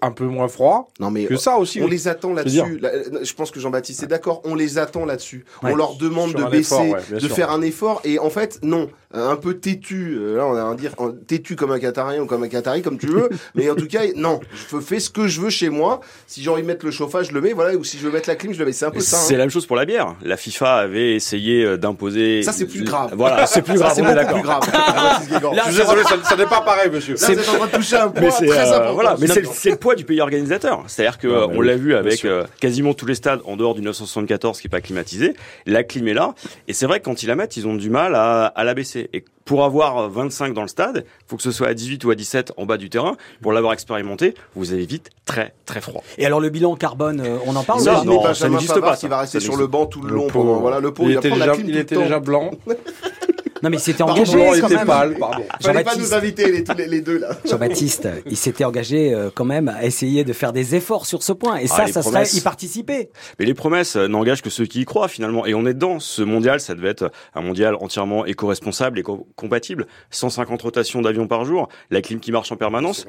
[0.00, 1.80] un peu moins froid Non mais que ça aussi.
[1.82, 2.78] on les attend là-dessus.
[2.78, 4.40] Là, euh, Je pense que Jean-Baptiste est d'accord.
[4.44, 5.44] On les attend là-dessus.
[5.62, 5.72] Ouais.
[5.72, 7.34] On leur demande de baisser, effort, ouais, bien de sûr.
[7.36, 8.00] faire un effort.
[8.04, 10.16] Et en fait, non, un peu têtu.
[10.18, 10.92] Euh, Là, on a un dire
[11.26, 13.28] têtu comme un Qatarien ou comme un Qatari, comme tu veux.
[13.54, 14.40] mais en tout cas, non,
[14.70, 16.00] je fais ce que je veux chez moi.
[16.26, 17.52] Si j'ai envie de mettre le chauffage, je le mets.
[17.52, 17.74] Voilà.
[17.76, 18.72] Ou si je veux mettre la clim, je le mets.
[18.72, 19.16] C'est un peu ça.
[19.18, 19.38] C'est hein.
[19.38, 20.14] la même chose pour la bière.
[20.22, 22.42] La FIFA avait essayé euh, d'imposer.
[22.42, 23.12] Ça, c'est plus grave.
[23.16, 23.92] Voilà, c'est plus Ça, grave.
[23.96, 24.60] c'est on est beaucoup d'accord.
[24.60, 25.52] plus grave.
[25.54, 27.14] Là, Je suis désolé, ça, ça n'est pas pareil, monsieur.
[27.14, 28.94] Là, vous êtes en train de toucher un Mais c'est très euh, important.
[28.94, 30.84] voilà, mais c'est c'est le poids du pays organisateur.
[30.86, 33.40] C'est-à-dire que Ah, euh, mais on oui, l'a vu avec euh, quasiment tous les stades
[33.44, 35.34] en dehors du 974 qui est pas climatisé.
[35.66, 36.34] La clim est là
[36.68, 38.74] et c'est vrai que quand ils la mettent, ils ont du mal à, à la
[39.12, 42.14] Et pour avoir 25 dans le stade, faut que ce soit à 18 ou à
[42.14, 43.16] 17 en bas du terrain.
[43.40, 46.02] Pour l'avoir expérimenté, vous avez vite très très froid.
[46.18, 49.08] Et alors le bilan carbone, euh, on en parle Imaginez non, ça n'existe pas, ça.
[49.08, 51.16] va rester Ça sur le banc tout le long pauvre, pendant voilà le pauvre il
[51.16, 52.50] était il déjà blanc.
[53.62, 54.86] Non mais il s'était Pardon, engagé quand était même.
[54.86, 55.44] pâle, pardon.
[55.60, 56.00] Fallait pas Jean-Baptiste.
[56.00, 57.28] nous inviter les, tous les, les deux là.
[57.48, 61.32] Jean-Baptiste, il s'était engagé euh, quand même à essayer de faire des efforts sur ce
[61.32, 61.56] point.
[61.58, 63.10] Et Ah, ça, les ça serait y participer.
[63.38, 65.46] Mais les promesses euh, n'engagent que ceux qui y croient finalement.
[65.46, 66.00] Et on est dedans.
[66.00, 69.86] Ce mondial, ça devait être un mondial entièrement éco-responsable, éco-compatible.
[70.10, 73.06] 150 rotations d'avions par jour, la clim qui marche en permanence.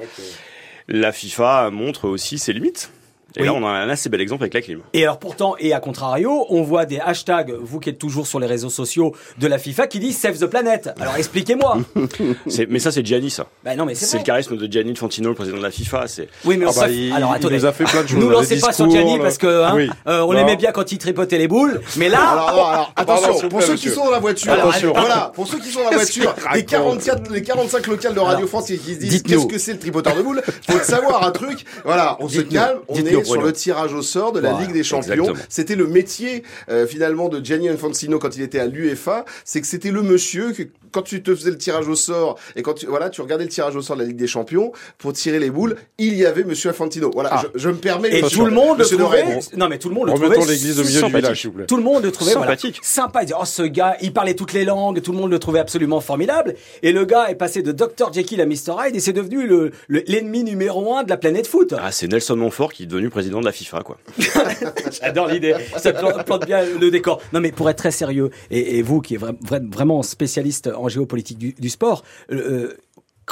[0.88, 2.92] La FIFA montre aussi ses limites.
[3.36, 3.46] Et Oui.
[3.48, 4.80] là, on a un assez bel exemple avec la clim.
[4.94, 8.40] Et alors pourtant, et à contrario, on voit des hashtags, vous qui êtes toujours sur
[8.40, 10.90] les réseaux sociaux de la FIFA, qui disent Save the Planet.
[11.00, 11.78] Alors expliquez-moi.
[12.48, 13.48] C'est- Mais ça, c'est Gianni, ça.
[13.64, 16.08] bah non mais c'est le charisme de Gianni Infantino, le président de la FIFA.
[16.08, 17.56] C'est Oui mais on Ah bah, il, alors il attendez.
[17.58, 18.20] nous a fait plein de choses.
[18.20, 19.90] Nous le lancez pas sur Gianni parce que hein, Oui.
[20.08, 23.62] euh, on l'aimait bien quand il tripotait les boules, mais là, Alors, alors, attention, pour
[23.64, 24.94] ceux qui sont dans la voiture, Attention.
[24.94, 28.20] voilà, pour ceux qui sont dans la voiture, les raconte 44, les 45 locales de
[28.20, 29.42] Radio France qui qui se disent dites-nous.
[29.48, 31.66] qu'est-ce que c'est le tripoteur de boules, faut savoir un truc.
[31.86, 34.74] Voilà, on se calme, on Dites-nous, sur le tirage au sort de la Voilà, Ligue
[34.76, 35.34] des Champions.
[35.50, 39.68] C'était le métier euh, finalement de Gianni Infantino quand il était à l'UEFA, c'est que
[39.68, 42.86] c'était le monsieur que quand tu te faisais le tirage au sort et quand tu
[42.86, 45.50] voilà, tu regardais le tirage au sort de la Ligue des Champions pour tirer les
[45.50, 47.10] boules, il y avait monsieur Infantino.
[47.14, 47.44] Voilà, Ah.
[47.56, 49.40] je, je me permets et tout le monde le monsieur trouvait.
[49.58, 50.54] Non mais tout le monde le Remettons trouvait.
[50.54, 51.16] l'église au milieu du sympathique.
[51.24, 51.66] village, s'il vous plaît.
[51.66, 52.80] Tout le monde le trouvait voilà, Sympathique.
[52.84, 53.22] sympa.
[53.22, 55.60] Il disait, oh ce gars, il parlait toutes les langues, tout le monde le trouvait
[55.60, 56.56] absolument formidable.
[56.84, 59.72] Et le gars est passé de Dr Jekyll à Mr Hyde et c'est devenu le
[59.88, 61.74] le- l'ennemi numéro un de la planète foot.
[61.80, 63.98] ah, c'est Nelson Montfort qui est devenu président de la FIFA, quoi.
[65.02, 65.56] J'adore l'idée.
[65.78, 67.22] Ça plante, bien le décor.
[67.32, 70.90] Non, mais pour être très sérieux, et, vous qui êtes vra- vra- vraiment spécialiste en
[70.90, 72.74] géopolitique du, sport, euh,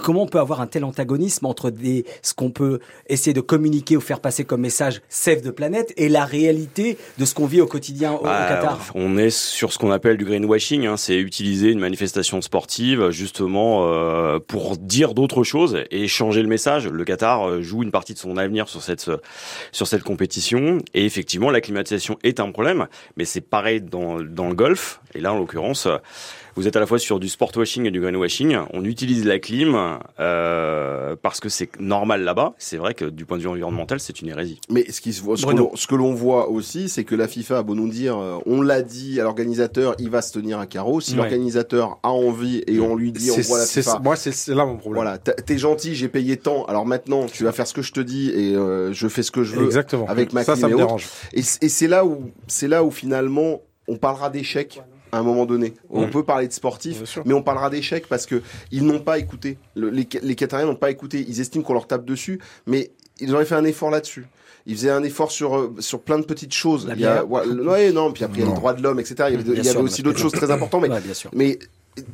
[0.01, 3.95] comment on peut avoir un tel antagonisme entre des, ce qu'on peut essayer de communiquer
[3.95, 7.61] ou faire passer comme message save de planète et la réalité de ce qu'on vit
[7.61, 10.97] au quotidien au, au Bah, Qatar On est sur ce qu'on appelle du greenwashing, hein,
[10.97, 16.87] c'est utiliser une manifestation sportive justement euh, pour dire d'autres choses et changer le message.
[16.87, 19.09] Le Qatar euh, joue une partie de son avenir sur cette
[19.71, 22.87] sur cette compétition et effectivement la climatisation est un problème,
[23.17, 25.87] mais c'est pareil dans dans le golf et là en l'occurrence
[26.55, 28.57] vous êtes à la fois sur du sport washing et du greenwashing.
[28.73, 32.53] On utilise la clim euh, parce que c'est normal là-bas.
[32.57, 34.59] C'est vrai que du point de vue environnemental, c'est une hérésie.
[34.69, 37.15] Mais ce, qui se voit, ce, que l'on, ce que l'on voit aussi, c'est que
[37.15, 40.33] la FIFA a beau nous dire, euh, on l'a dit à l'organisateur, il va se
[40.33, 40.99] tenir à carreau.
[41.01, 41.17] Si Ouais.
[41.17, 43.99] l'organisateur a envie et on lui dit, on voit la c'est- FIFA.
[43.99, 45.03] Moi, c'est c'est là mon problème.
[45.03, 46.65] Voilà, t'es gentil, j'ai payé tant.
[46.65, 49.31] Alors maintenant, tu vas faire ce que je te dis et euh, je fais ce
[49.31, 49.65] que je veux.
[49.65, 50.05] Exactement.
[50.07, 50.85] avec ma ça, clim ça me et autres.
[50.85, 51.07] dérange.
[51.33, 55.45] Et, et c'est là où, c'est là où finalement, on parlera d'échec à un moment
[55.45, 55.73] donné.
[55.89, 59.57] On peut parler de sportifs, mais on parlera d'échecs parce que ils n'ont pas écouté.
[59.75, 61.25] Le- les, les Qatariens n'ont pas écouté.
[61.27, 64.25] Ils estiment qu'on leur tape dessus, mais ils auraient fait un effort là-dessus.
[64.67, 66.87] Ils faisaient un effort sur euh, sur plein de petites choses.
[66.87, 68.99] La il y a, ouais, non, puis après il y a les droits de l'homme,
[68.99, 69.15] etc.
[69.29, 71.01] Il y avait, Bien il y avait sûr, aussi d'autres choses très importantes, mais Ouais,
[71.01, 71.31] bien sûr.
[71.33, 71.57] mais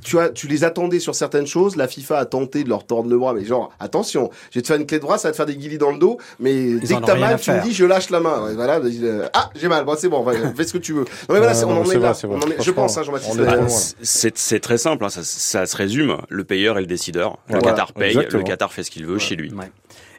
[0.03, 1.75] tu as, tu les attendais sur certaines choses.
[1.75, 4.67] La FIFA a tenté de leur tordre le bras, mais genre attention, je vais te
[4.67, 6.73] faire une clé de bras, ça va te faire des guillis dans le dos, mais
[6.79, 8.51] dès en que t'as mal, tu me dis je lâche la main.
[8.55, 11.01] Voilà, euh, ah j'ai mal, bon c'est bon, va- fais ce que tu veux.
[11.01, 12.13] Non mais voilà, on non, en est vrai, là.
[12.13, 12.45] c'est On vrai.
[12.45, 13.97] en est- je pense, hein, Jean-Baptiste.
[14.01, 16.17] C'est très simple, hein, ça, ça se résume.
[16.29, 17.37] Le payeur est le décideur.
[17.47, 18.39] Le Voilà, Qatar paye, exactement.
[18.43, 19.51] le Qatar fait ce qu'il veut chez lui.
[19.53, 19.71] Ouais.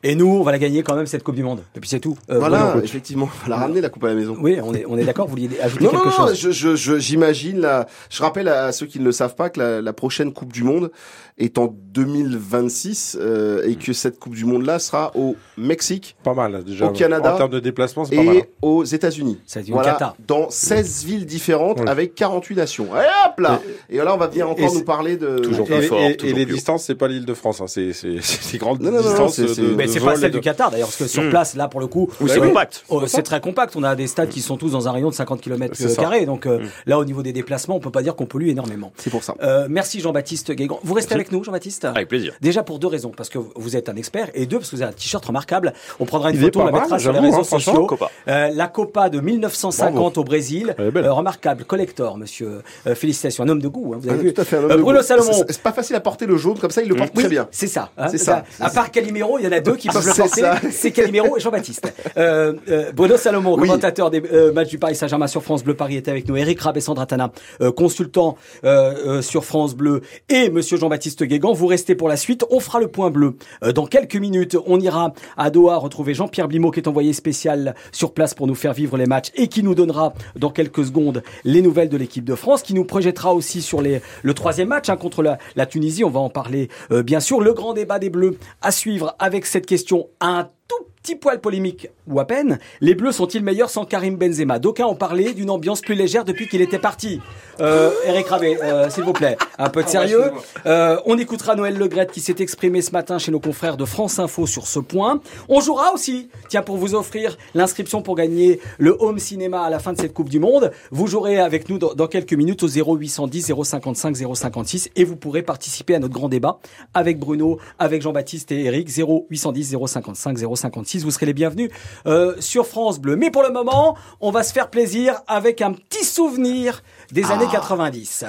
[0.02, 1.60] Et nous, on va la gagner quand même cette Coupe du Monde.
[1.76, 2.16] Et puis c'est tout.
[2.30, 4.36] Euh, Voilà, effectivement, on l'a ramené la coupe à la maison.
[4.40, 5.26] Oui, on est, on est d'accord.
[5.26, 8.48] Vous vouliez ajouter Non, quelque non, non, chose je, je, je- j'imagine la, je rappelle
[8.48, 10.90] à ceux qui ne le savent pas que la, la prochaine Coupe du Monde
[11.38, 16.34] est en 2026, euh, et que cette Coupe du Monde là sera au Mexique Pas
[16.34, 16.86] mal, déjà.
[16.86, 18.36] Au Canada En termes de déplacement, c'est pas mal.
[18.36, 18.40] hein.
[18.40, 19.38] et aux États-Unis.
[19.46, 20.16] Ça dit au Voilà, Qatar.
[20.26, 21.86] dans 16 villes différentes Oui.
[21.88, 22.86] avec 48 nations.
[22.86, 25.38] Et hop là Et là, on va venir encore et nous parler de...
[25.38, 27.66] Toujours Et, plus fort, et- et les plus distances, c'est pas l'île de France, hein,
[27.68, 29.34] c'est c'est- c'est des grandes Non, non, non, distances.
[29.36, 31.30] c'est- c'est- de c'est pas celle de- du Qatar d'ailleurs, parce que sur Hmm.
[31.30, 32.84] place, là pour le coup, Oui, c'est euh, compact.
[32.88, 33.74] oh, c'est très compact.
[33.76, 36.26] On a des stades qui sont tous dans un rayon de 50 km carrés.
[36.26, 36.66] Donc euh, Hmm.
[36.86, 38.92] là, au niveau des déplacements, on peut pas dire qu'on pollue énormément.
[38.96, 39.34] C'est pour ça.
[39.42, 40.78] Euh, merci Jean-Baptiste Guégan.
[40.82, 41.84] Vous restez avec nous, Jean-Baptiste?
[41.84, 42.34] Avec plaisir.
[42.40, 44.82] Déjà pour deux raisons, parce que vous êtes un expert, et deux parce que vous
[44.82, 45.72] avez un t-shirt remarquable.
[46.00, 47.86] On prendra une Il photo, on la mettra mal, sur les réseaux hein, sociaux.
[47.86, 48.10] Copa.
[48.28, 52.62] Euh, la Copa de 1950 au Brésil, remarquable, collector, monsieur.
[52.94, 53.94] Félicitations, un homme de goût.
[53.94, 54.34] hein, vous avez Ah, vu.
[54.34, 55.02] tout à fait, Bruno.
[55.02, 55.32] Salomon.
[55.48, 57.48] C'est- pas facile à porter le jaune, comme ça, il le porte Oui, très bien.
[57.50, 57.90] C'est ça.
[57.96, 58.08] hein.
[58.10, 60.70] C'est ça, À part Calimero, il y en a deux qui peuvent le porter.
[60.70, 61.92] C'est Calimero et Jean-Baptiste.
[62.16, 63.62] Euh, euh, Bruno Salomon, Oui.
[63.62, 66.36] commentateur des euh, matchs du Paris Saint-Germain sur France Bleu Paris était avec nous.
[66.36, 71.52] Eric Rabessandratana, euh, consultant euh, euh, sur France Bleu et Monsieur Jean-Baptiste Guégan.
[71.52, 72.44] Vous restez pour la suite.
[72.50, 73.36] On fera le point bleu
[73.74, 74.56] dans quelques minutes.
[74.66, 78.54] On ira à Doha retrouver Jean-Pierre Blimaud qui est envoyé spécial sur place pour nous
[78.54, 82.24] faire vivre les matchs et qui nous donnera dans quelques secondes les nouvelles de l'équipe
[82.24, 85.66] de France, qui nous projettera aussi sur les, le troisième match hein, contre la, la
[85.66, 86.04] Tunisie.
[86.04, 87.40] On va en parler euh, bien sûr.
[87.40, 91.88] Le grand débat des Bleus à suivre avec cette question un tout petit poil polémique
[92.06, 92.58] ou à peine.
[92.80, 94.58] Les Bleus sont-ils meilleurs sans Karim Benzema?
[94.58, 97.20] D'aucuns ont parlé d'une ambiance plus légère depuis qu'il était parti.
[97.60, 100.30] Euh, Eric Rabé, euh, s'il vous plaît, un peu de sérieux.
[100.66, 104.18] Euh, on écoutera Noël Legrette qui s'est exprimé ce matin chez nos confrères de France
[104.18, 105.20] Info sur ce point.
[105.48, 109.78] On jouera aussi, tiens, pour vous offrir l'inscription pour gagner le home cinéma à la
[109.78, 110.72] fin de cette Coupe du Monde.
[110.90, 115.42] Vous jouerez avec nous dans, dans quelques minutes au 0810 055 056 et vous pourrez
[115.42, 116.58] participer à notre grand débat
[116.94, 120.87] avec Bruno, avec Jean-Baptiste et Eric 0810 055 056.
[120.96, 121.70] Vous serez les bienvenus
[122.06, 123.16] euh, sur France Bleu.
[123.16, 127.46] Mais pour le moment, on va se faire plaisir avec un petit souvenir des années
[127.50, 128.24] 90.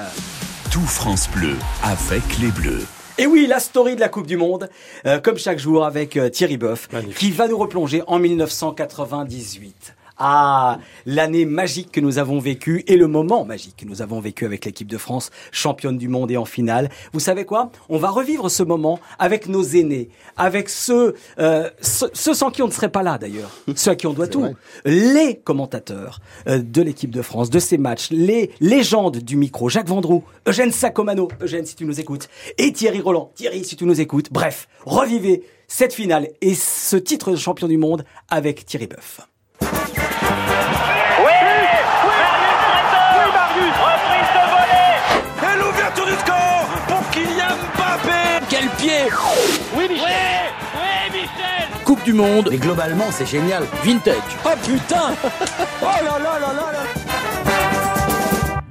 [0.70, 2.86] Tout France Bleu avec les Bleus.
[3.18, 4.70] Et oui, la story de la Coupe du Monde,
[5.06, 9.94] euh, comme chaque jour avec euh, Thierry Boeuf, qui va nous replonger en 1998.
[10.22, 14.44] Ah, l'année magique que nous avons vécue et le moment magique que nous avons vécu
[14.44, 16.90] avec l'équipe de France, championne du monde et en finale.
[17.14, 17.72] Vous savez quoi?
[17.88, 22.62] On va revivre ce moment avec nos aînés, avec ceux, euh, ceux, ceux sans qui
[22.62, 24.56] on ne serait pas là d'ailleurs, ceux à qui on doit tout, vrai.
[24.84, 29.88] les commentateurs euh, de l'équipe de France, de ces matchs, les légendes du micro, Jacques
[29.88, 32.28] Vendroux, Eugène Sacomano, Eugène si tu nous écoutes,
[32.58, 34.34] et Thierry Roland, Thierry si tu nous écoutes.
[34.34, 39.29] Bref, revivez cette finale et ce titre de champion du monde avec Thierry Boeuf.
[52.10, 53.64] Du Monde, Mais globalement, c'est génial.
[53.84, 54.16] vintage.
[54.44, 55.14] Oh putain
[55.80, 56.84] Oh là là là là là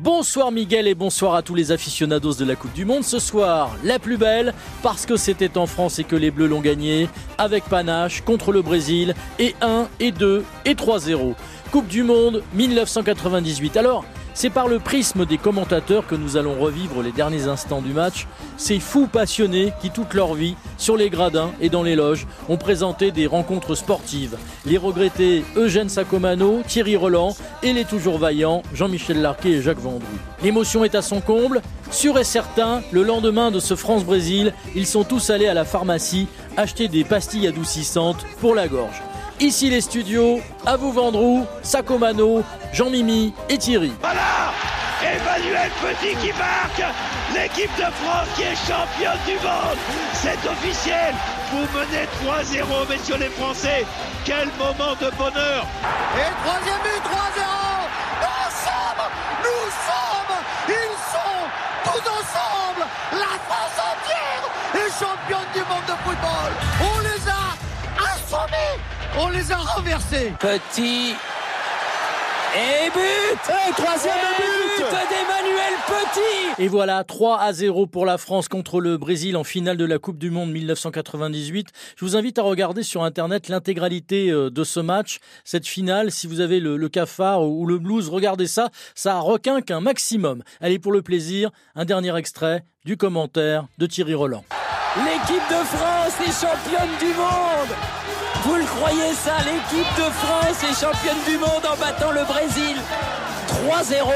[0.00, 3.04] Bonsoir Miguel et bonsoir à tous les aficionados de la Coupe du Monde.
[3.04, 6.60] Ce soir, la plus belle, parce que c'était en France et que les Bleus l'ont
[6.60, 11.34] gagné, avec panache contre le Brésil, et 1, et 2, et 3-0.
[11.70, 13.76] Coupe du Monde 1998.
[13.76, 14.04] Alors,
[14.38, 18.28] c'est par le prisme des commentateurs que nous allons revivre les derniers instants du match.
[18.56, 22.56] Ces fous passionnés qui, toute leur vie, sur les gradins et dans les loges, ont
[22.56, 24.36] présenté des rencontres sportives.
[24.64, 30.06] Les regrettés Eugène Sacomano, Thierry Roland et les toujours vaillants Jean-Michel Larquet et Jacques Vendroux.
[30.40, 31.60] L'émotion est à son comble.
[31.90, 36.28] Sûr et certain, le lendemain de ce France-Brésil, ils sont tous allés à la pharmacie
[36.56, 39.02] acheter des pastilles adoucissantes pour la gorge.
[39.40, 43.92] Ici les studios, à vous Vendroux, Sacomano, Jean-Mimi et Thierry.
[44.00, 44.52] Voilà
[45.00, 46.82] Emmanuel Petit qui marque
[47.32, 49.78] L'équipe de France qui est championne du monde.
[50.12, 51.14] C'est officiel.
[51.52, 53.86] Vous menez 3-0, messieurs les Français.
[54.24, 55.64] Quel moment de bonheur.
[56.16, 57.46] Et troisième but, 3-0
[58.18, 59.06] Nous sommes,
[59.44, 60.34] nous sommes,
[60.68, 61.44] ils sont
[61.84, 62.86] tous ensemble.
[63.12, 64.42] La France entière
[64.74, 66.97] est championne du monde de football
[69.20, 71.14] On les a renversés Petit
[72.54, 74.14] Et but Et troisième
[74.76, 79.42] but d'Emmanuel Petit Et voilà, 3 à 0 pour la France contre le Brésil en
[79.42, 81.68] finale de la Coupe du Monde 1998.
[81.96, 86.12] Je vous invite à regarder sur Internet l'intégralité euh, de ce match, cette finale.
[86.12, 90.44] Si vous avez le, le cafard ou le blues, regardez ça, ça requinque un maximum.
[90.60, 94.44] Allez, pour le plaisir, un dernier extrait du commentaire de Thierry Roland.
[94.96, 98.07] L'équipe de France est championne du monde
[98.48, 102.78] Vous le croyez ça L'équipe de France est championne du monde en battant le Brésil
[103.68, 104.10] 3-0,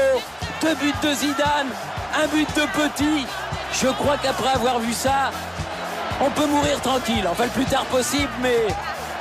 [0.59, 1.69] deux buts de Zidane,
[2.15, 3.27] un but de Petit.
[3.73, 5.29] Je crois qu'après avoir vu ça,
[6.19, 7.27] on peut mourir tranquille.
[7.29, 8.65] Enfin, le plus tard possible, mais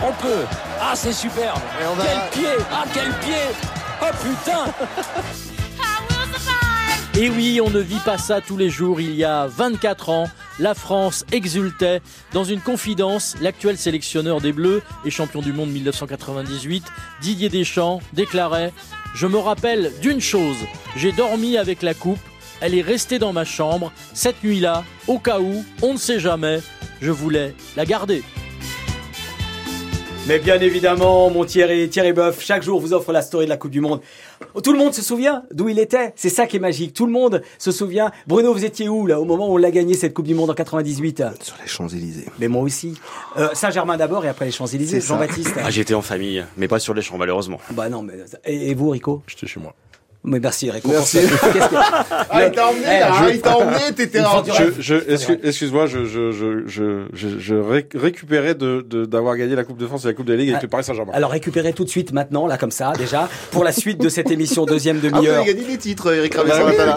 [0.02, 0.46] on peut.
[0.80, 1.60] Ah, c'est superbe.
[1.78, 3.52] Quel pied Ah, quel pied
[4.00, 4.64] Oh putain
[7.20, 8.98] Et oui, on ne vit pas ça tous les jours.
[8.98, 12.00] Il y a 24 ans, la France exultait.
[12.32, 16.84] Dans une confidence, l'actuel sélectionneur des Bleus et champion du monde 1998,
[17.20, 18.72] Didier Deschamps, déclarait
[19.14, 20.56] Je me rappelle d'une chose,
[20.96, 22.20] j'ai dormi avec la coupe,
[22.60, 23.92] elle est restée dans ma chambre.
[24.14, 26.60] Cette nuit-là, au cas où, on ne sait jamais,
[27.00, 28.22] je voulais la garder.
[30.28, 33.56] Mais bien évidemment, mon Thierry, Thierry Boeuf, chaque jour vous offre la story de la
[33.56, 34.00] Coupe du Monde.
[34.62, 36.12] Tout le monde se souvient d'où il était.
[36.14, 36.94] C'est ça qui est magique.
[36.94, 38.12] Tout le monde se souvient.
[38.28, 40.50] Bruno, vous étiez où là au moment où on l'a gagné cette Coupe du Monde
[40.50, 42.26] en 98 Sur les Champs-Élysées.
[42.38, 42.94] Mais moi aussi.
[43.36, 45.00] Euh, Saint-Germain d'abord et après les Champs-Élysées.
[45.00, 45.54] Jean-Baptiste.
[45.62, 47.58] Ah, j'étais en famille, mais pas sur les champs malheureusement.
[47.72, 49.22] Bah non, mais et, et vous, Rico?
[49.26, 49.74] J'étais chez moi.
[50.24, 50.88] Mais merci, Rico.
[50.88, 51.18] Merci.
[51.18, 51.74] Qu'est-ce que-
[52.30, 54.44] Ah, il t'a emmené, Eh, là, je- hein, il t'a emmené, t'étais en-
[54.78, 54.94] Je,
[55.42, 59.78] excuse-moi, je, je, je, je, je, je ré- récupérais de, de- d'avoir gagné la Coupe
[59.78, 60.62] de France et la Coupe de la Ligue avec Ah.
[60.62, 61.10] le Paris Saint-Germain.
[61.12, 64.30] Alors récupérez tout de suite maintenant, là comme ça, déjà, pour la suite de cette
[64.30, 65.40] émission deuxième Ah, vous demi-heure.
[65.42, 66.42] avez gagné des titres, Eric Bah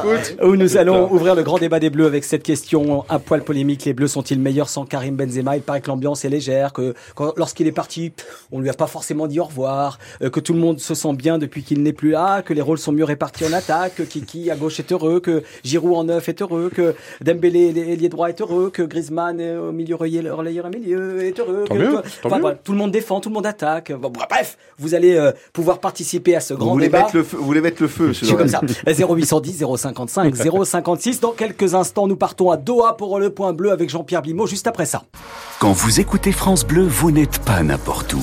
[0.06, 0.48] oui.
[0.48, 3.86] Où nous allons ouvrir le grand débat des Bleus avec cette question à poil polémique.
[3.86, 5.56] Les Bleus sont-ils meilleurs sans Karim Benzema?
[5.56, 8.14] Il paraît que l'ambiance est légère, que quand- lorsqu'il est parti,
[8.52, 11.14] on lui a pas forcément dit au revoir, euh, que tout le monde se sent
[11.14, 14.04] bien depuis qu'il n'est plus là, que les rôles sont mieux répartis en attaque, que
[14.04, 18.30] Kiki à gauche est heureux, que Giroud en neuf est heureux, que Dembélé ailier droit
[18.30, 21.66] est heureux, que Griezmann euh, au milieu relayeur au milieu est heureux.
[21.68, 22.42] Tant que- mieux, tant enfin, mieux.
[22.42, 23.92] voilà, tout le monde défend, tout le monde attaque.
[23.94, 27.04] Bon, bref, vous allez euh, pouvoir participer à ce Vous grand voulez débat.
[27.04, 28.62] mettre le feu, vous voulez mettre le feu, comme ça.
[28.88, 31.20] 0810 055 056.
[31.20, 34.68] Dans quelques instants, nous partons à Doha pour le point bleu avec Jean-Pierre Blimaud juste
[34.68, 35.04] après ça.
[35.60, 38.22] Quand vous écoutez France Bleu, vous n'êtes pas n'importe où.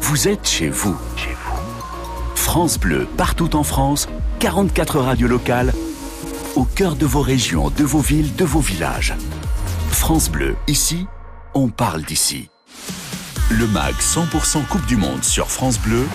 [0.00, 0.96] Vous êtes chez vous.
[1.16, 2.34] Chez vous.
[2.34, 4.08] France Bleu, partout en France,
[4.44, 5.72] 44 radios locales,
[6.54, 9.14] au cœur de vos régions, de vos villes, de vos villages.
[9.90, 11.06] France Bleu, ici,
[11.54, 12.50] on parle d'ici.
[13.50, 16.06] Le MAG 100% Coupe du Monde sur France Bleu,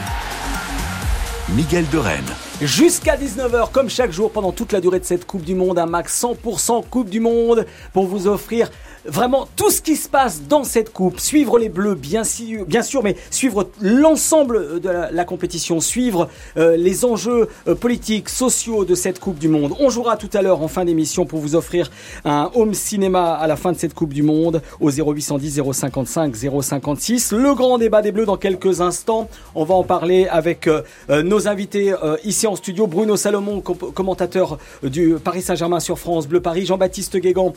[1.55, 2.35] Miguel de Rennes.
[2.61, 5.87] Jusqu'à 19h, comme chaque jour, pendant toute la durée de cette Coupe du Monde, un
[5.87, 8.69] max 100% Coupe du Monde pour vous offrir
[9.05, 11.19] vraiment tout ce qui se passe dans cette coupe.
[11.19, 17.47] Suivre les Bleus, bien, sûr, mais suivre l'ensemble de la, compétition, suivre euh, les enjeux
[17.67, 19.73] euh, politiques, sociaux de cette Coupe du Monde.
[19.79, 21.91] On jouera tout à l'heure en fin d'émission pour vous offrir
[22.25, 27.31] un home cinéma à la fin de cette Coupe du Monde au 0810 055 056.
[27.31, 29.29] Le grand débat des Bleus dans quelques instants.
[29.55, 30.83] On va en parler avec euh,
[31.23, 32.87] nos invités ici en studio.
[32.87, 36.65] Bruno Salomon, commentateur du Paris Saint-Germain sur France Bleu Paris.
[36.65, 37.53] Jean-Baptiste Guégan,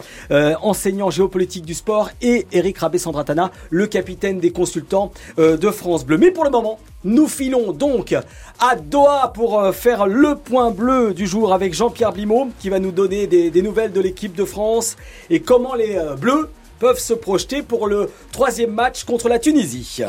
[0.62, 2.10] enseignant géopolitique du sport.
[2.20, 6.18] Et Eric Rabé-Sandratana, le capitaine des consultants euh, de France Bleu.
[6.18, 8.14] Mais pour le moment, nous filons donc
[8.60, 12.78] à Doha pour euh, faire le point bleu du jour avec Jean-Pierre Blimaud qui va
[12.78, 14.96] nous donner des, des nouvelles de l'équipe de France
[15.30, 20.00] et comment les euh, Bleus peuvent se projeter pour le troisième match contre la Tunisie.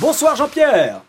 [0.00, 1.02] Bonsoir Jean-Pierre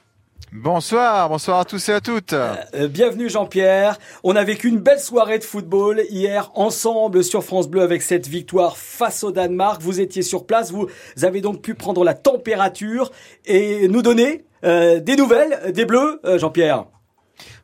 [0.52, 2.34] Bonsoir, bonsoir à tous et à toutes.
[2.34, 4.00] Euh, bienvenue Jean-Pierre.
[4.24, 8.28] On a vécu une belle soirée de football hier ensemble sur France Bleu avec cette
[8.28, 9.80] victoire face au Danemark.
[9.80, 10.88] Vous étiez sur place, vous
[11.22, 13.12] avez donc pu prendre la température
[13.46, 16.86] et nous donner euh, des nouvelles des Bleus, euh, Jean-Pierre.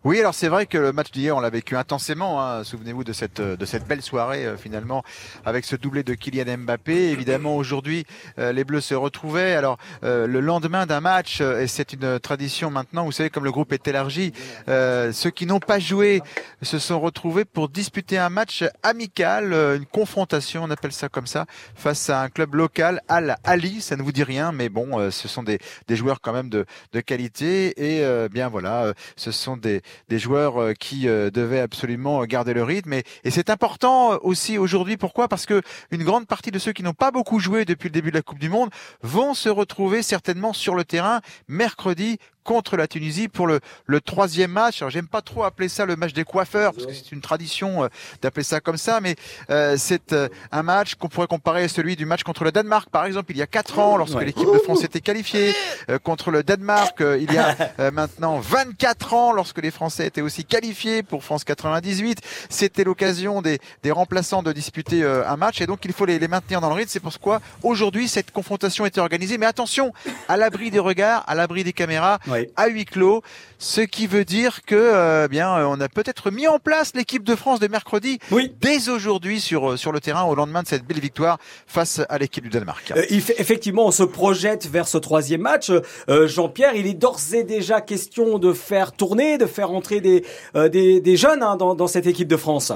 [0.06, 2.40] Oui, alors c'est vrai que le match d'hier, on l'a vécu intensément.
[2.40, 2.64] Hein.
[2.64, 5.04] Souvenez-vous de cette de cette belle soirée euh, finalement
[5.46, 7.10] avec ce doublé de Kylian Mbappé.
[7.10, 8.06] Évidemment, aujourd'hui,
[8.38, 9.56] euh, les Bleus se retrouvaient.
[9.56, 13.04] Alors euh, le lendemain d'un match, euh, et c'est une tradition maintenant.
[13.06, 14.32] Vous savez, comme le groupe est élargi,
[14.68, 16.22] euh, ceux qui n'ont pas joué
[16.62, 21.26] se sont retrouvés pour disputer un match amical, euh, une confrontation, on appelle ça comme
[21.26, 23.82] ça, face à un club local, Al Ali.
[23.82, 26.52] Ça ne vous dit rien, mais bon, euh, ce sont des des joueurs quand même
[26.52, 31.08] de de qualité et euh, bien voilà, euh, ce sont des des joueurs euh, qui
[31.08, 32.94] euh, devaient absolument garder le rythme.
[32.94, 34.98] Et, et c'est important euh, aussi aujourd'hui.
[34.98, 35.28] Pourquoi?
[35.28, 38.12] Parce que une grande partie de ceux qui n'ont pas beaucoup joué depuis le début
[38.12, 38.70] de la Coupe du Monde
[39.02, 44.52] vont se retrouver certainement sur le terrain mercredi contre la Tunisie pour le, le troisième
[44.52, 44.82] match.
[44.82, 47.84] Alors j'aime pas trop appeler ça le match des coiffeurs parce que c'est une tradition
[47.84, 47.88] euh,
[48.22, 49.16] d'appeler ça comme ça, mais
[49.50, 52.90] euh, c'est euh, un match qu'on pourrait comparer à celui du match contre le Danemark,
[52.90, 54.24] par exemple, il y a quatre ans, lorsque Ouais.
[54.26, 55.54] l'équipe de France était qualifiée
[55.90, 57.02] euh, contre le Danemark.
[57.02, 61.24] euh, il y a euh, maintenant 24 ans, lorsque les Français étaient aussi qualifiés pour
[61.24, 62.20] France 98.
[62.50, 66.20] C'était l'occasion des, des remplaçants de disputer euh, un match, et donc il faut les,
[66.20, 66.92] les maintenir dans le rythme.
[66.92, 69.38] C'est pourquoi aujourd'hui cette confrontation était organisée.
[69.40, 69.92] Mais attention,
[70.30, 72.48] à l'abri des regards, à l'abri des caméras, Oui.
[72.56, 73.22] à huis clos,
[73.58, 77.24] ce qui veut dire que euh, bien euh, on a peut-être mis en place l'équipe
[77.24, 78.54] de France de mercredi Oui.
[78.62, 82.18] dès aujourd'hui sur euh, sur le terrain au lendemain de cette belle victoire face à
[82.18, 82.92] l'équipe du Danemark.
[82.96, 85.72] Euh, effectivement, on se projette vers ce troisième match.
[86.10, 90.24] Euh, Jean-Pierre, il est d'ores et déjà question de faire tourner, de faire entrer des,
[90.56, 92.72] euh, des, des jeunes hein, dans, dans cette équipe de France.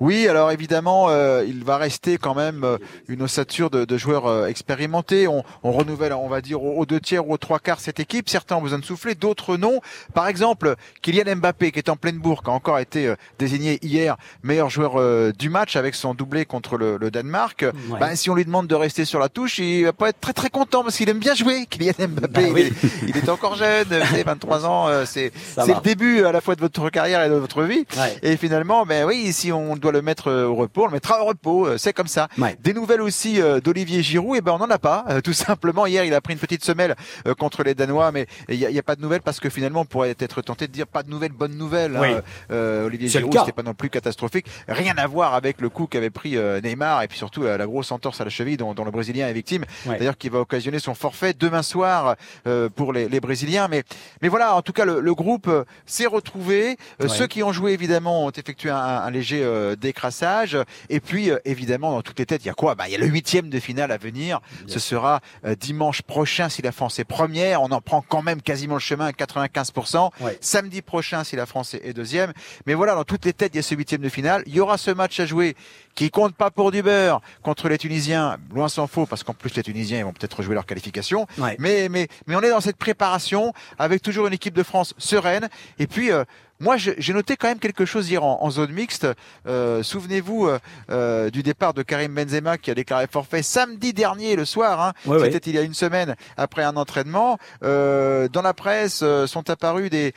[0.00, 4.26] Oui, alors évidemment, euh, il va rester quand même euh, une ossature de, de joueurs
[4.26, 5.28] euh, expérimentés.
[5.28, 8.28] On, on renouvelle, on va dire, aux, deux tiers ou aux trois quarts cette équipe.
[8.28, 9.80] Certains ont besoin de souffler, d'autres non.
[10.14, 13.78] Par exemple, Kylian Mbappé, qui est en pleine bourre, qui a encore été euh, désigné
[13.82, 17.66] hier meilleur joueur euh, du match avec son doublé contre le, le Danemark.
[17.90, 17.98] Ouais.
[18.00, 20.32] Ben, si on lui demande de rester sur la touche, il va pas être très
[20.32, 21.66] très content parce qu'il aime bien jouer.
[21.66, 22.60] Kylian Mbappé, Bah il, oui.
[22.62, 26.32] est, il est encore jeune, vous savez, 23 ans, euh, c'est c'est le début à
[26.32, 27.84] la fois de votre carrière et de votre vie.
[27.98, 28.18] Ouais.
[28.22, 31.22] Et finalement, ben oui, si on doit le mettre euh, au repos, on le mettra
[31.22, 31.66] au repos.
[31.66, 32.28] euh, C'est comme ça.
[32.38, 32.56] Ouais.
[32.62, 35.04] Des nouvelles aussi euh, d'Olivier Giroud, et ben on n'en a pas.
[35.24, 36.94] tout simplement, hier, il a pris une petite semelle
[37.38, 40.14] contre les Danois, mais il n'y a, pas de nouvelles parce que finalement, on pourrait
[40.18, 41.96] être tenté de dire pas de nouvelles, bonnes nouvelles.
[41.96, 42.20] hein.
[42.50, 44.46] Euh, Olivier Giroud, c'était pas non plus catastrophique.
[44.68, 48.20] Rien à voir avec le coup qu'avait pris Neymar et puis surtout la, grosse entorse
[48.20, 49.64] à la cheville dont, dont le Brésilien est victime.
[49.86, 49.98] Ouais.
[49.98, 53.68] D'ailleurs, qui va occasionner son forfait demain soir euh, pour les, les Brésiliens.
[53.68, 53.84] Mais,
[54.22, 55.50] mais voilà, en tout cas, le, le groupe
[55.86, 56.76] s'est retrouvé.
[57.00, 57.08] Ouais.
[57.08, 60.56] Ceux qui ont joué, évidemment, ont effectué un, un léger euh, décrassage.
[60.88, 62.74] Et puis, euh, évidemment, dans toutes les têtes, il y a quoi?
[62.76, 64.40] Bah, Il y a le huitième de finale à venir.
[64.68, 67.62] Ce sera euh, dimanche prochain si la France est première.
[67.62, 70.10] On en prend quand même quasiment le chemin à 95%.
[70.20, 70.38] Ouais.
[70.40, 72.32] Samedi prochain si la France est est deuxième.
[72.66, 74.42] Mais voilà, dans toutes les têtes, il y a ce huitième de finale.
[74.46, 75.56] Il y aura ce match à jouer
[75.94, 78.36] qui compte pas pour du beurre contre les Tunisiens.
[78.54, 81.26] Loin s'en faut, parce qu'en plus, les Tunisiens, ils vont peut-être jouer leur qualification.
[81.38, 81.56] Ouais.
[81.58, 85.48] Mais, mais, mais on est dans cette préparation avec toujours une équipe de France sereine.
[85.78, 86.24] Et puis, euh,
[86.62, 89.06] moi, j'ai noté quand même quelque chose hier en, en zone mixte.
[89.46, 90.58] Euh, Souvenez-vous euh,
[90.90, 94.78] euh, du départ de Karim Benzema qui a déclaré forfait samedi dernier le soir.
[94.82, 95.32] Hein, Ouais, ouais.
[95.32, 97.38] C'était il y a une semaine après un entraînement.
[97.64, 100.12] Euh, dans la presse euh, sont apparues des,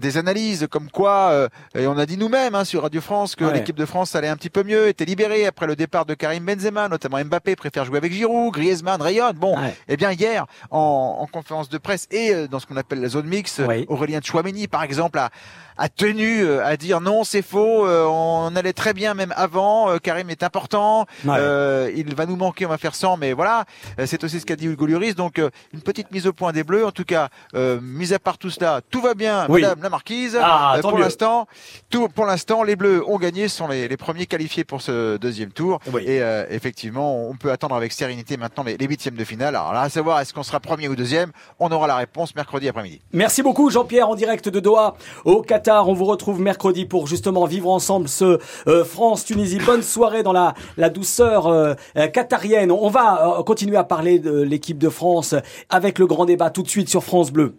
[0.00, 3.44] des analyses comme quoi, euh, et on a dit nous-mêmes hein, sur Radio France que
[3.44, 3.54] Ouais.
[3.54, 6.44] l'équipe de France allait un petit peu mieux, était libérée après le départ de Karim
[6.44, 9.36] Benzema, notamment Mbappé préfère jouer avec Giroud, Griezmann, rayonne.
[9.36, 9.74] Bon, Ouais.
[9.88, 13.08] eh bien hier en, en conférence de presse et euh, dans ce qu'on appelle la
[13.08, 13.84] zone mixte, Oui.
[13.88, 15.30] Aurélien Chouameni par exemple a,
[15.76, 19.96] a tenu euh, à dire non c'est faux, euh, on allait très bien même avant,
[19.98, 21.36] Karim est important, Ouais.
[21.38, 23.64] euh, il va nous manquer, on va faire 100, mais voilà,
[24.06, 25.38] c'est aussi ce qu'a dit Hugo Lloris, donc
[25.72, 28.50] une petite mise au point des Bleus, en tout cas, euh, mis à part tout
[28.50, 29.62] cela, tout va bien, Oui.
[29.62, 31.46] Madame la Marquise, Ah, Euh, pour l'instant,
[31.90, 35.50] tout pour l'instant, les Bleus ont gagné, sont les, les premiers qualifiés pour ce deuxième
[35.52, 36.02] tour, Oui.
[36.04, 39.56] et euh, effectivement, on peut attendre avec sérénité maintenant les, les huitièmes de finale.
[39.56, 41.30] Alors là, à savoir, est-ce qu'on sera premier ou deuxième?
[41.58, 43.00] On aura la réponse mercredi après-midi.
[43.12, 45.88] Merci beaucoup Jean-Pierre en direct de Doha au Qatar.
[45.88, 49.60] On vous retrouve mercredi pour justement vivre ensemble ce euh, France-Tunisie.
[49.64, 51.74] Bonne soirée dans la, la douceur euh,
[52.12, 52.70] qatarienne.
[52.72, 55.34] On va euh, continuer à parler de l'équipe de France
[55.70, 57.54] avec le grand débat tout de suite sur France Bleu.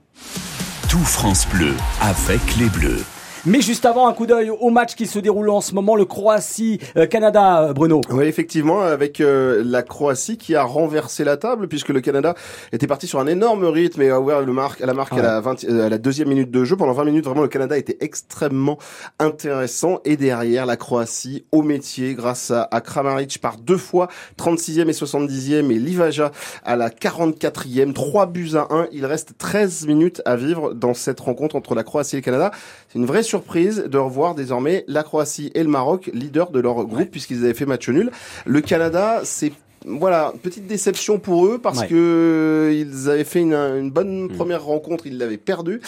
[0.89, 3.03] Tout France Bleu avec les Bleus.
[3.45, 6.03] Mais juste avant, un coup d'œil au match qui se déroule en ce moment, le
[6.03, 8.01] Croatie-Canada, euh, Bruno.
[8.09, 12.35] Oui, effectivement, avec euh, la Croatie qui a renversé la table puisque le Canada
[12.73, 15.21] était parti sur un énorme rythme et a ouvert le marque, à la marque à,
[15.21, 16.75] la 20, euh, à la deuxième minute de jeu.
[16.75, 18.77] Pendant 20 minutes, vraiment, le Canada était extrêmement
[19.19, 19.99] intéressant.
[20.03, 24.91] Et derrière, la Croatie au métier grâce à, à Kramaric par deux fois, 36e et
[24.91, 26.31] 70e et Livaja
[26.65, 28.87] à la 44e, 3 buts à 1.
[28.91, 32.51] Il reste 13 minutes à vivre dans cette rencontre entre la Croatie et le Canada.
[32.89, 36.83] C'est une vraie surprise de revoir désormais la Croatie et le Maroc leader de leur
[36.85, 38.11] groupe puisqu'ils avaient fait match nul.
[38.45, 39.51] Le Canada, c'est
[39.85, 41.87] voilà, petite déception pour eux parce Ouais.
[41.87, 44.35] que ils avaient fait une, une bonne Mm.
[44.35, 45.79] première rencontre, ils l'avaient perdu.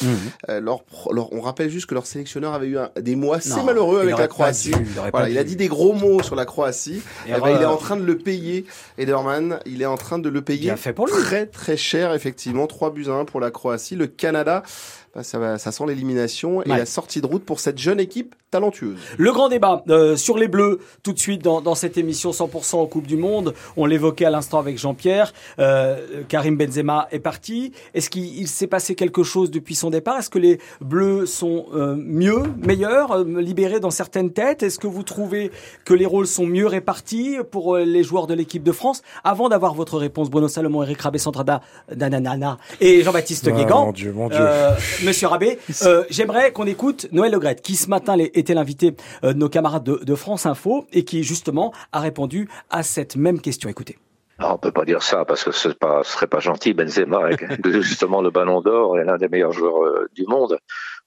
[0.48, 3.34] Euh, leur, pro- leur- on rappelle juste que leur sélectionneur avait eu un- des mots
[3.34, 4.72] assez Non, malheureux avec la Croatie.
[4.72, 7.02] dû, il voilà, a dit des gros mots sur la Croatie.
[7.28, 8.66] Eh ben, il est en train de le payer,
[8.98, 9.60] Ederman.
[9.66, 11.14] Il est en train de le payer Bien fait pour lui.
[11.24, 12.68] très très cher, effectivement.
[12.68, 13.98] 3 buts à 1 pour la Croatie.
[13.98, 14.64] Le Canada,
[15.14, 16.78] bah, ça, va, ça sent l'élimination et Ouais.
[16.78, 18.98] la sortie de route pour cette jeune équipe talentueuse.
[19.18, 22.76] Le grand débat euh, sur les Bleus, tout de suite dans, dans cette émission 100%
[22.76, 23.54] en Coupe du Monde.
[23.78, 25.32] On l'évoquait à l'instant avec Jean-Pierre.
[25.60, 27.72] Euh, Karim Benzema est parti.
[27.94, 30.18] Est-ce qu'il il s'est passé quelque chose depuis son départ?
[30.20, 34.64] Est-ce que les Bleus sont euh, mieux, meilleurs, euh, libérés dans certaines têtes?
[34.64, 35.52] Est-ce que vous trouvez
[35.86, 39.02] que les rôles sont mieux répartis pour euh, les joueurs de l'équipe de France?
[39.24, 41.62] Avant d'avoir votre réponse, Bruno Salomon, Eric Rabé, Sandrada,
[41.94, 43.86] Dananana et Jean-Baptiste Ah, Guégan.
[43.86, 44.40] mon Dieu, mon Dieu.
[45.04, 49.38] Monsieur Rabé, euh, j'aimerais qu'on écoute Noël Legrette, qui ce matin était l'invité euh, de
[49.38, 53.70] nos camarades de, de France Info et qui justement a répondu à cette même question.
[53.70, 53.98] Écoutez.
[54.38, 56.74] Ah, on peut pas dire ça parce que ce ce serait pas gentil.
[56.74, 57.44] Benzema, avec
[57.82, 60.58] justement le Ballon d'Or, est l'un des meilleurs joueurs euh, du monde.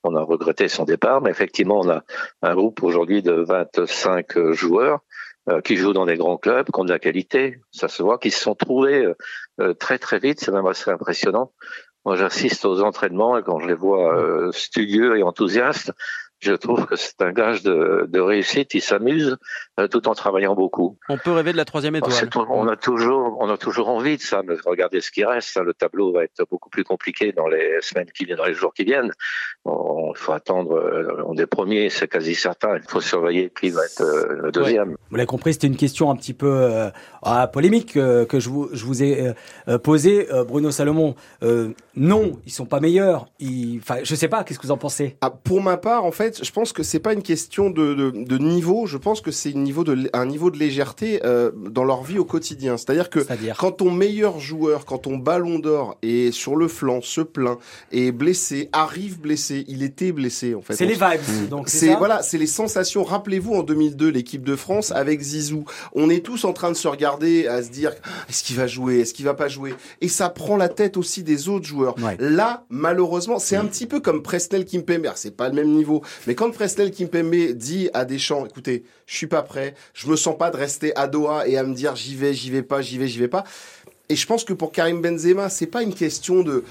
[0.02, 2.02] On a regretté son départ, mais effectivement, on a
[2.42, 5.00] un groupe aujourd'hui de 25 euh, joueurs
[5.62, 7.60] qui jouent dans des grands clubs, qui ont de la qualité.
[7.70, 9.06] Ça se voit qu'ils se sont trouvés
[9.78, 10.40] très très vite.
[10.40, 11.52] C'est même assez impressionnant.
[12.04, 15.92] Moi, j'assiste aux entraînements et quand je les vois euh, studieux et enthousiastes,
[16.40, 18.74] je trouve que c'est un gage de, de réussite.
[18.74, 19.36] Ils s'amusent
[19.80, 20.98] euh, tout en travaillant beaucoup.
[21.08, 22.28] On peut rêver de la troisième étoile.
[22.50, 25.56] on a toujours, on a toujours envie de ça, mais regardez ce qui reste.
[25.56, 25.62] hein.
[25.64, 28.74] Le tableau va être beaucoup plus compliqué dans les semaines qui viennent, dans les jours
[28.74, 29.10] qui viennent.
[29.66, 30.74] Il faut attendre.
[30.74, 32.76] euh, On est premier, c'est quasi certain.
[32.76, 34.96] Il faut surveiller qui va être euh, le deuxième.
[35.10, 36.90] Vous l'avez compris, c'était une question un petit peu euh,
[37.22, 39.32] ah, polémique euh, que je vous, je vous ai euh,
[39.68, 41.14] euh, posée, euh, Bruno Salomon.
[41.42, 43.26] Euh, non, ils sont pas meilleurs.
[43.38, 44.44] Ils, enfin, je sais pas.
[44.44, 45.16] Qu'est-ce que vous en pensez?
[45.22, 48.10] Ah, pour ma part, en fait, je pense que c'est pas une question de, de,
[48.10, 48.86] de niveau.
[48.86, 52.18] Je pense que c'est une niveau de, un niveau de légèreté euh, dans leur vie
[52.18, 52.76] au quotidien.
[52.76, 57.00] C'est-à-dire que C'est-à-dire quand ton meilleur joueur, quand ton ballon d'or est sur le flanc,
[57.02, 57.58] se plaint,
[57.92, 60.74] est blessé, arrive blessé, il était blessé en fait.
[60.74, 61.48] C'est On les vibes.
[61.48, 63.04] Donc c'est C'est ça voilà, c'est les sensations.
[63.04, 65.64] Rappelez-vous en 2002 l'équipe de France avec Zizou.
[65.92, 68.66] On est tous en train de se regarder, à se dire Ah, est-ce qu'il va
[68.66, 69.74] jouer, est-ce qu'il va pas jouer?
[70.00, 71.94] Et ça prend la tête aussi des autres joueurs.
[71.98, 72.16] Ouais.
[72.18, 75.06] Là, malheureusement, c'est un petit peu comme Presnel Kimpembe.
[75.16, 79.26] C'est pas le même niveau, mais quand Presnel Kimpembe dit à Deschamps, écoutez, je suis
[79.26, 82.14] pas prêt, je me sens pas de rester à Doha et à me dire j'y
[82.14, 83.44] vais, j'y vais pas, j'y vais, j'y vais pas.
[84.08, 86.64] Et je pense que pour Karim Benzema, c'est pas une question de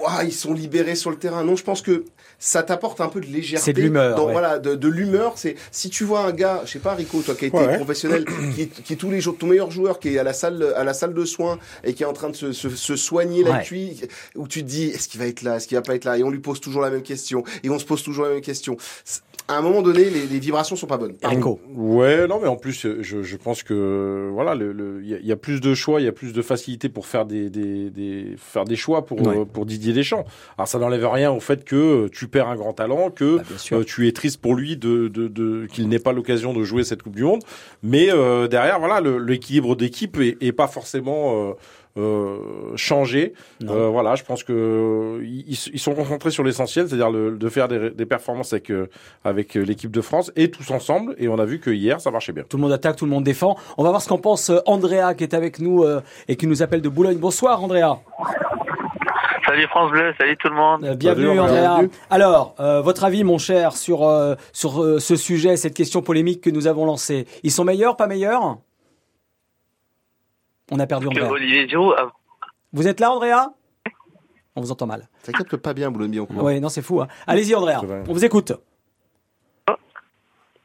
[0.00, 1.44] Ouah, ils sont libérés sur le terrain.
[1.44, 2.04] Non, je pense que
[2.38, 3.64] ça t'apporte un peu de légèreté.
[3.66, 4.32] C'est de l'humeur, dans- ouais.
[4.32, 5.34] Voilà, de, de l'humeur.
[5.36, 7.66] C'est si tu vois un gars, je sais pas Rico, toi qui a été Ouais,
[7.66, 7.76] ouais.
[7.76, 8.24] professionnel,
[8.54, 10.84] qui, qui est tous les jours ton meilleur joueur, qui est à la salle à
[10.84, 13.50] la salle de soins et qui est en train de se, se, se soigner la
[13.58, 13.62] Ouais.
[13.62, 14.02] cuisse,
[14.36, 16.16] où tu te dis est-ce qu'il va être là, est-ce qu'il va pas être là,
[16.16, 18.40] et on lui pose toujours la même question, et on se pose toujours la même
[18.40, 18.76] question.
[19.04, 21.16] C'est- À un moment donné, les, les vibrations sont pas bonnes.
[21.24, 21.58] Rico.
[21.74, 25.14] Ouais, non, mais en plus, euh, je, je pense que voilà, le, le- il y,
[25.14, 27.24] a- il y a plus de choix, il y a plus de facilité pour faire
[27.26, 29.38] des, des, des faire des choix pour Ouais.
[29.38, 30.24] euh, pour Didier Deschamps.
[30.56, 33.42] Alors ça n'enlève rien au fait que euh, tu perds un grand talent, que Bah,
[33.72, 36.84] euh, tu es triste pour lui de, de, de qu'il n'ait pas l'occasion de jouer
[36.84, 37.42] cette Coupe du Monde.
[37.82, 41.56] Mais euh, derrière, voilà, le- l'équilibre d'équipe est, est pas forcément
[41.96, 43.32] euh, euh, changé.
[43.60, 43.72] Non.
[43.74, 47.68] Euh, voilà, je pense que ils, ils sont concentrés sur l'essentiel, c'est-à-dire le- de faire
[47.68, 48.88] des, des performances avec euh,
[49.24, 51.14] avec l'équipe de France et tous ensemble.
[51.18, 52.44] Et on a vu que hier, ça marchait bien.
[52.48, 53.56] Tout le monde attaque, tout le monde défend.
[53.78, 56.62] On va voir ce qu'en pense Andrea qui est avec nous euh, et qui nous
[56.62, 57.18] appelle de Boulogne.
[57.18, 57.98] Bonsoir Andrea.
[59.46, 60.84] Salut France Bleu, salut tout le monde.
[60.84, 61.60] Euh, bienvenue Salut, Andrea.
[61.60, 61.90] Bienvenue.
[62.08, 66.40] Alors, euh, votre avis mon cher sur euh, sur euh, ce sujet, cette question polémique
[66.40, 67.26] que nous avons lancée.
[67.42, 68.58] Ils sont meilleurs, pas meilleurs?
[70.70, 71.28] On a perdu Andrea.
[71.30, 72.08] Olivier Giroud a-
[72.72, 73.52] Vous êtes là Andrea?
[74.56, 75.08] On vous entend mal.
[75.22, 76.42] Ça capte pas bien, Boulogne-Billancourt.
[76.42, 77.00] Oui, non, c'est fou.
[77.00, 77.08] hein.
[77.26, 78.52] Allez-y Andrea, on vous écoute.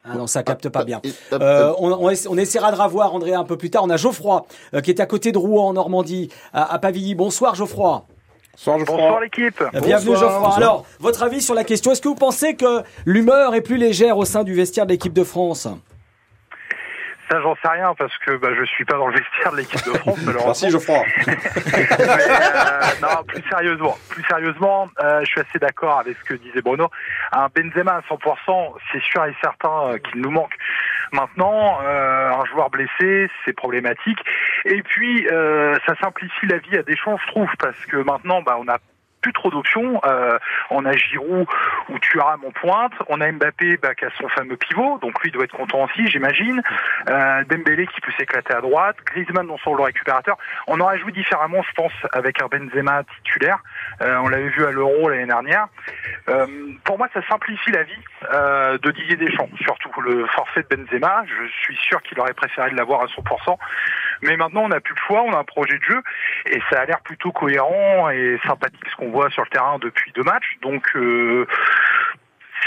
[0.07, 1.01] Ah non, ça capte pas bien.
[1.33, 1.77] Euh, hop.
[1.79, 3.83] on, on essa- on essaiera de ravoir Andrea un peu plus tard.
[3.83, 4.45] On a Geoffroy
[4.75, 7.15] euh, qui est à côté de Rouen en Normandie, à, à Pavilly.
[7.15, 8.05] Bonsoir Geoffroy.
[8.55, 8.97] Soir, Geoffroy.
[8.97, 9.59] Bonsoir l'équipe.
[9.61, 10.19] Euh, Bienvenue Bonsoir.
[10.19, 10.39] Geoffroy.
[10.41, 10.57] Bonsoir.
[10.57, 14.19] Alors, votre avis sur la question Est-ce que vous pensez que l'humeur est plus légère
[14.19, 15.67] au sein du vestiaire de l'équipe de France?
[17.29, 19.85] Ça j'en sais rien parce que bah, je suis pas dans le vestiaire de l'équipe
[19.85, 20.19] de France.
[20.25, 21.03] Merci Geoffroy.
[21.75, 26.61] Euh, non, plus sérieusement, plus sérieusement, euh, je suis assez d'accord avec ce que disait
[26.61, 26.89] Bruno.
[27.31, 30.53] Un Benzema à 100%, c'est sûr et certain euh, qu'il nous manque.
[31.11, 34.19] Maintenant, euh, un joueur blessé, c'est problématique.
[34.65, 38.57] Et puis, euh, ça simplifie la vie à Deschamps, je trouve, parce que maintenant, bah,
[38.59, 38.77] on a
[39.25, 39.99] plus trop d'options.
[40.05, 40.37] Euh,
[40.69, 41.47] on a Giroud
[41.89, 42.93] ou Thuram en pointe.
[43.07, 46.05] On a Mbappé bah, qui a son fameux pivot, donc lui doit être content aussi,
[46.05, 46.61] j'imagine.
[47.09, 48.97] Euh, Dembélé qui peut s'éclater à droite.
[49.03, 50.37] Griezmann dans son rôle récupérateur.
[50.67, 53.57] On aurait joué différemment, je pense, avec un Benzema titulaire.
[54.03, 55.69] Euh, on l'avait vu à l'Euro l'année dernière.
[56.29, 56.45] Euh,
[56.83, 57.93] pour moi, ça simplifie la vie
[58.31, 61.23] euh, de Didier Deschamps, surtout le forfait de Benzema.
[61.25, 63.57] Je suis sûr qu'il aurait préféré de l'avoir à 100%.
[64.21, 66.01] Mais maintenant, on n'a plus le choix, on a un projet de jeu
[66.47, 70.11] et ça a l'air plutôt cohérent et sympathique ce qu'on voit sur le terrain depuis
[70.13, 70.57] deux matchs.
[70.61, 71.47] Donc, euh,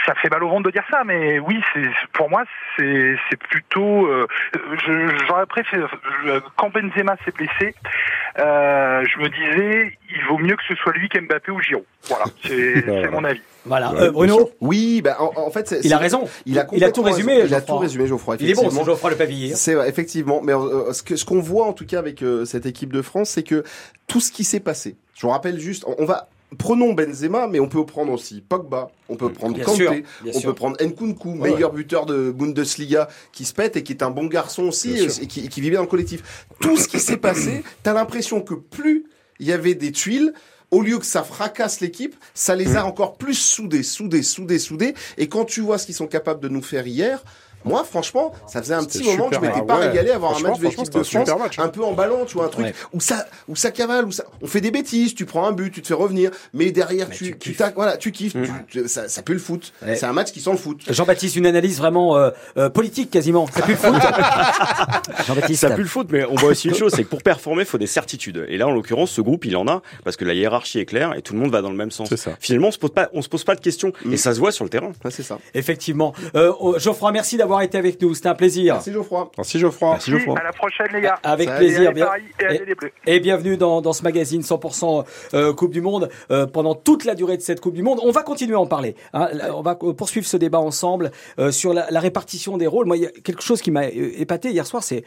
[0.09, 1.83] ça fait mal au ventre de dire ça, mais oui, c'est
[2.15, 2.43] pour moi,
[2.79, 3.17] c'est
[3.51, 4.07] plutôt.
[4.07, 4.27] euh,
[5.29, 5.83] J'aurais préféré
[6.25, 7.75] je- quand Benzema s'est blessé.
[8.39, 11.85] Euh, euh, je me disais, il vaut mieux que ce soit lui qu'Mbappé ou Giroud.
[12.09, 13.41] Voilà, c'est c'est mon avis.
[13.67, 13.93] Voilà.
[13.93, 16.27] Euh, Bruno Oui, bah, en, en fait, c'est- Il a raison.
[16.47, 17.47] Il a, Il a tout résumé, raison.
[17.49, 18.37] Il a tout résumé, Geoffroy.
[18.41, 19.53] Il est bon, ce Geoffroy Le Pavillé.
[19.53, 19.57] hein.
[19.57, 20.41] C'est vrai, effectivement.
[20.43, 23.03] Mais euh, ce que ce qu'on voit en tout cas avec euh, cette équipe de
[23.03, 23.63] France, c'est que
[24.07, 24.97] tout ce qui s'est passé.
[25.15, 28.91] Je vous rappelle juste, on, on va prenons Benzema, mais on peut prendre aussi Pogba,
[29.09, 29.93] on peut prendre Bien Kanté, sûr,
[30.27, 30.51] on sûr.
[30.51, 34.11] peut prendre Nkunku, Ouais, meilleur buteur de Bundesliga, qui se pète et qui est un
[34.11, 36.47] bon garçon aussi et qui, et qui vit bien dans le collectif.
[36.61, 39.05] Tout ce qui s'est passé, t'as l'impression que plus
[39.41, 40.33] il y avait des tuiles.
[40.71, 42.77] Au lieu que ça fracasse l'équipe, ça les Mm.
[42.77, 44.93] a encore plus soudés, soudés, soudés, soudés.
[45.17, 47.25] Et quand tu vois ce qu'ils sont capables de nous faire hier,
[47.65, 49.89] moi, franchement, ça faisait un petit moment que je m'étais pas ouais.
[49.89, 51.59] régalé à voir un match de l'équipe de c'était un France super match.
[51.59, 51.65] hein.
[51.65, 52.75] un peu emballant, tu vois, un truc Ouais.
[52.93, 55.71] où ça, où ça cavale, où ça, on fait des bêtises, tu prends un but,
[55.73, 58.45] tu te fais revenir, mais derrière tu, tu, tac- voilà, tu kiffes, Mm.
[58.69, 59.73] tu- tu- ça, ça pue le foot.
[59.85, 59.97] Ouais.
[59.97, 60.81] C'est un match qui sent le foot.
[60.89, 63.47] Jean-Baptiste, une analyse vraiment euh, euh, politique quasiment.
[63.49, 63.95] Ça pue le foot.
[65.27, 65.61] Jean-Baptiste.
[65.61, 67.67] Ça pue le foot, mais on voit aussi une chose, c'est que pour performer, il
[67.67, 68.47] faut des certitudes.
[68.49, 71.15] Et là, en l'occurrence, ce groupe, il en a, parce que la hiérarchie est claire
[71.17, 72.09] et tout le monde va dans le même sens.
[72.09, 72.33] C'est ça.
[72.41, 74.13] Finalement, on se pose pas, on se pose pas de questions, Mm.
[74.13, 74.93] et ça se voit sur le terrain.
[75.05, 75.39] Ouais, c'est ça.
[75.55, 76.13] Effectivement.
[76.35, 78.15] Euh, oh, Geoffroy, merci d'avoir été avec nous.
[78.15, 78.75] C'était un plaisir.
[78.75, 79.31] Merci Geoffroy.
[79.37, 79.91] Merci Geoffroy.
[79.93, 80.39] Merci Geoffroy.
[80.39, 81.19] À la prochaine, les gars.
[81.23, 81.59] Avec Salut.
[81.67, 81.93] plaisir.
[81.93, 82.09] Bien-
[82.41, 82.91] et Et- les Bleus.
[83.07, 87.15] Et bienvenue dans, dans ce magazine 100% euh, Coupe du Monde euh, pendant toute la
[87.15, 87.99] durée de cette Coupe du Monde.
[88.03, 88.95] On va continuer à en parler.
[89.15, 89.29] hein.
[89.55, 92.87] On va poursuivre ce débat ensemble euh, sur la, la répartition des rôles.
[92.87, 95.05] Moi, il y a quelque chose qui m'a épaté hier soir, c'est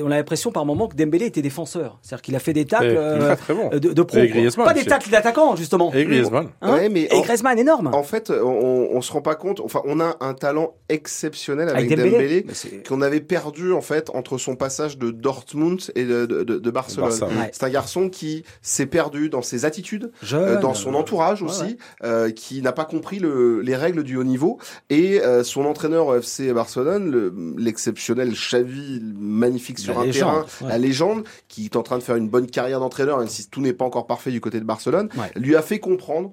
[0.00, 1.98] on a l'impression par moment que Dembélé était défenseur.
[2.02, 3.68] C'est-à-dire qu'il a fait des tacles Et euh, très, très bon.
[3.70, 4.18] de, de pro.
[4.18, 4.36] Et quoi.
[4.40, 5.92] Griezmann Pas des tacles d'attaquant justement.
[5.94, 6.48] Et Griezmann.
[6.60, 7.90] Hein Ouais, mais Et en- Griezmann énorme.
[7.92, 9.60] En fait, on, on se rend pas compte.
[9.60, 12.10] Enfin, on a un talent exceptionnel avec, Avec Dembélé.
[12.12, 16.26] Dembélé, Mais c'est- qu'on avait perdu en fait entre son passage de Dortmund et de,
[16.26, 17.10] de- de- de Barcelone.
[17.52, 21.42] C'est un garçon qui s'est perdu dans ses attitudes, Jeune, euh, dans son euh, entourage
[21.42, 21.76] ouais, aussi, ouais.
[22.04, 24.58] euh, qui n'a pas compris le, les règles du haut niveau.
[24.90, 30.46] Et euh, son entraîneur au FC Barcelone, le- l'exceptionnel Xavi, magnifique sur La un légende,
[30.46, 30.68] terrain, ouais.
[30.68, 33.60] la légende, qui est en train de faire une bonne carrière d'entraîneur, même si tout
[33.60, 35.30] n'est pas encore parfait du côté de Barcelone, Ouais.
[35.36, 36.32] lui a fait comprendre.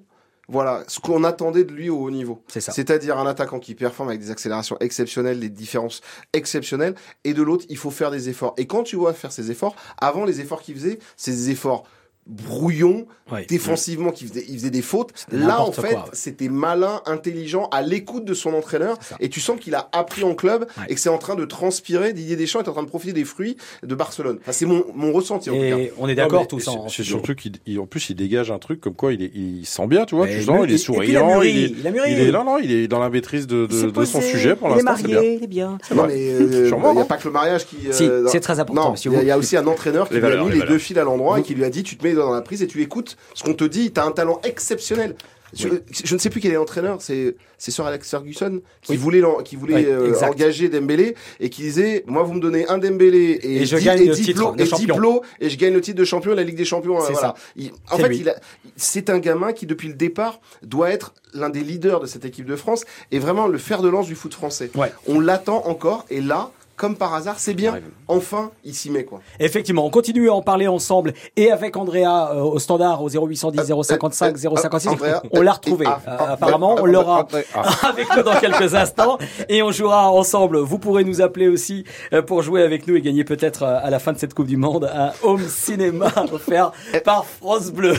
[0.52, 2.42] Voilà ce qu'on attendait de lui au haut niveau.
[2.48, 2.72] C'est ça.
[2.72, 6.02] C'est-à-dire un attaquant qui performe avec des accélérations exceptionnelles, des différences
[6.34, 8.56] exceptionnelles, et de l'autre, il faut faire des efforts.
[8.58, 11.86] Et quand tu vois faire ces efforts, avant les efforts qu'il faisait, c'est des efforts
[12.30, 13.46] brouillons, Ouais.
[13.48, 15.12] défensivement, qui faisait, il faisait des fautes.
[15.32, 16.02] Là, en fait, ouais.
[16.14, 19.18] c'était malin, intelligent, à l'écoute de son entraîneur, ça.
[19.20, 20.86] et tu sens qu'il a appris en club Ouais.
[20.90, 22.14] et que c'est en train de transpirer.
[22.14, 24.40] Didier Deschamps est en train de profiter des fruits de Barcelone.
[24.42, 25.76] Enfin, c'est mon, mon ressenti en tout cas.
[26.00, 28.58] On est d'accord mais tous c'est- C'est surtout qu'il, il- en plus, il dégage un
[28.58, 30.26] truc comme quoi il, est, il sent bien, tu vois.
[30.26, 31.28] Mais tu sens, il est il souriant.
[31.28, 33.78] mûri, il est, il il est là, non, il est dans la maîtrise de, Il
[33.84, 35.16] de, de son sujet pour il est l'instant, c'est bien.
[35.18, 35.78] marié, il est bien.
[35.96, 37.76] Non, mais euh, il n'y a non pas que le mariage qui.
[37.88, 40.50] euh, c'est très important, il y, a- il aussi un entraîneur qui lui a mis
[40.52, 42.42] les deux fils à l'endroit et qui lui a dit tu te mets dans la
[42.42, 43.92] prise et tu écoutes ce qu'on te dit.
[43.92, 45.16] T'as un talent exceptionnel.
[45.52, 45.68] Je,
[46.06, 48.98] je ne sais plus quel est l'entraîneur, c'est c'est Sir Alex Ferguson qui Oui.
[49.00, 52.78] voulait qui voulait Oui, euh, engager Dembélé et qui disait moi vous me donnez un
[52.78, 54.96] Dembélé et, Et je dix- gagne et le titre de champion.
[54.96, 57.00] plots et je gagne le titre de champion de la Ligue des Champions.
[57.02, 57.28] C'est euh, voilà.
[57.30, 57.36] ça.
[57.56, 58.36] Il- en fait,
[58.76, 62.46] c'est un gamin qui depuis le départ doit être l'un des leaders de cette équipe
[62.46, 64.70] de France et vraiment le fer de lance du foot français.
[64.76, 64.92] Ouais.
[65.08, 67.78] On l'attend encore et là, comme par hasard, c'est bien.
[68.08, 69.20] Enfin, il s'y met quoi.
[69.40, 73.74] Effectivement, on continue à en parler ensemble et avec Andrea euh, au standard au 0810
[73.84, 74.88] 055 euh, euh, 056.
[74.88, 75.86] Andrea, on l'a retrouvé.
[75.88, 77.70] ah, Euh, ah, apparemment, ah, on l'aura Ah.
[77.90, 79.18] avec nous dans quelques instants
[79.50, 80.58] et on jouera ensemble.
[80.60, 84.00] Vous pourrez nous appeler aussi euh, pour jouer avec nous et gagner peut-être à la
[84.00, 86.72] fin de cette Coupe du Monde un home cinéma offert
[87.04, 87.96] par France Bleu.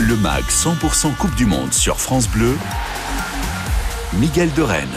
[0.00, 2.54] Le MAG 100% Coupe du Monde sur France Bleu.
[4.14, 4.88] Miguel de Rennes.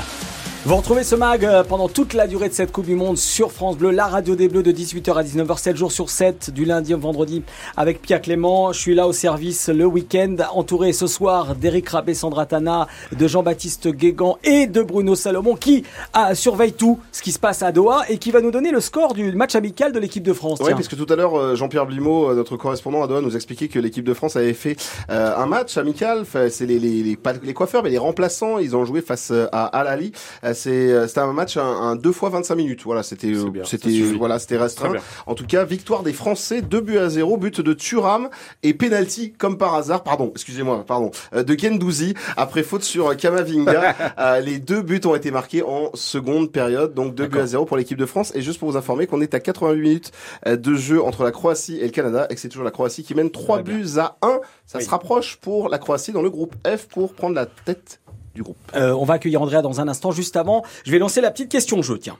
[0.65, 3.51] Vous retrouvez ce mag euh, pendant toute la durée de cette Coupe du Monde sur
[3.51, 6.63] France Bleu, la radio des Bleus de 18h à 19h, 7 jours sur 7, du
[6.63, 7.43] lundi au vendredi
[7.75, 8.71] avec Pierre Clément.
[8.71, 13.27] Je suis là au service le week-end, entouré ce soir d'Éric Rabé, Sandra Tana, de
[13.27, 15.83] Jean-Baptiste Guégan et de Bruno Salomon qui
[16.13, 18.79] ah, surveille tout ce qui se passe à Doha et qui va nous donner le
[18.79, 20.59] score du match amical de l'équipe de France.
[20.63, 23.79] Oui, puisque tout à l'heure, euh, Jean-Pierre Blimaud, notre correspondant à Doha, nous expliquait que
[23.79, 24.77] l'équipe de France avait fait
[25.09, 26.23] euh, un match amical.
[26.49, 28.59] C'est les, les, les, pas les coiffeurs, mais les remplaçants.
[28.59, 30.13] Ils ont joué face à Al Ali.
[30.45, 32.81] Euh, c'est, euh, c'était un match un, un deux fois 25 minutes.
[32.83, 34.93] Voilà, c'était, euh, c'était, voilà, c'était restreint.
[35.27, 38.29] En tout cas, victoire des Français, 2 buts à 0, but de Thuram
[38.63, 43.95] et penalty comme par hasard, pardon, excusez-moi, pardon, euh, de Gendouzi après faute sur Kamavinga.
[44.19, 47.65] Euh, les deux buts ont été marqués en seconde période, donc 2 buts à 0
[47.65, 48.31] pour l'équipe de France.
[48.35, 50.11] Et juste pour vous informer qu'on est à 88 minutes
[50.45, 53.15] de jeu entre la Croatie et le Canada et que c'est toujours la Croatie qui
[53.15, 53.77] mène 3 Très bien.
[53.79, 54.39] buts à 1.
[54.65, 54.85] Ça Oui.
[54.85, 57.99] se rapproche pour la Croatie dans le groupe F pour prendre la tête
[58.35, 58.57] du groupe.
[58.75, 60.11] Euh, on va accueillir Andrea dans un instant.
[60.11, 62.17] Juste avant, je vais lancer la petite question jeu, tiens.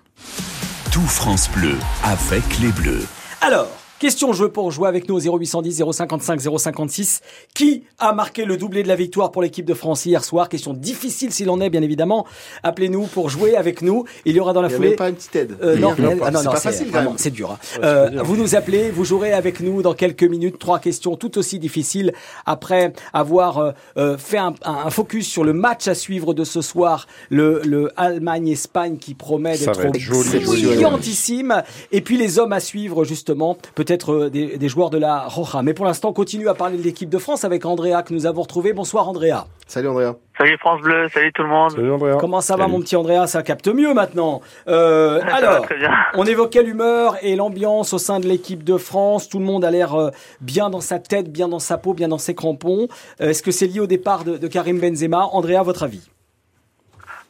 [0.92, 3.06] Tout France Bleu avec les Bleus.
[3.42, 3.68] Alors,
[4.04, 7.22] Question jeu pour jouer avec nous au 0810 055 056.
[7.56, 10.50] Qui a marqué le doublé de la victoire pour l'équipe de France hier soir?
[10.50, 12.28] Question difficile s'il en est, bien évidemment.
[12.64, 14.04] Appelez-nous pour jouer avec nous.
[14.26, 14.88] Il y aura dans la Il y foulée.
[14.90, 15.56] même pas une petite aide.
[15.64, 17.52] Euh, non, pas- ah non, c'est non, pas c'est facile, c'est dur.
[17.52, 17.58] hein.
[17.78, 18.26] Ouais, Euh, dur.
[18.26, 20.60] vous nous appelez, vous jouerez avec nous dans quelques minutes.
[20.60, 22.12] Trois questions tout aussi difficiles
[22.46, 24.54] après avoir euh, fait un,
[24.90, 29.92] focus sur le match à suivre de ce soir, le, le Allemagne-Espagne qui promet d'être
[30.46, 31.64] brillantissime.
[31.94, 35.62] Et puis les hommes à suivre justement, peut-être euh, des, des joueurs de la Roja.
[35.62, 38.26] Mais pour l'instant, on continue à parler de l'équipe de France avec Andrea que nous
[38.26, 38.74] avons retrouvé.
[38.74, 39.46] Bonsoir Andrea.
[39.68, 40.16] Salut Andrea.
[40.38, 41.72] Salut France Bleu, salut tout le monde.
[41.72, 42.18] Salut Andrea.
[42.20, 43.28] Comment ça va mon petit Andrea?
[43.28, 44.42] Ça capte mieux maintenant.
[44.68, 45.92] Euh, Ça va alors, très bien.
[46.16, 49.30] on évoquait l'humeur et l'ambiance au sein de l'équipe de France.
[49.30, 50.10] Tout le monde a l'air euh,
[50.42, 52.88] bien dans sa tête, bien dans sa peau, bien dans ses crampons.
[53.20, 55.26] Est-ce que c'est lié au départ de, de Karim Benzema?
[55.32, 56.10] Andrea, votre avis?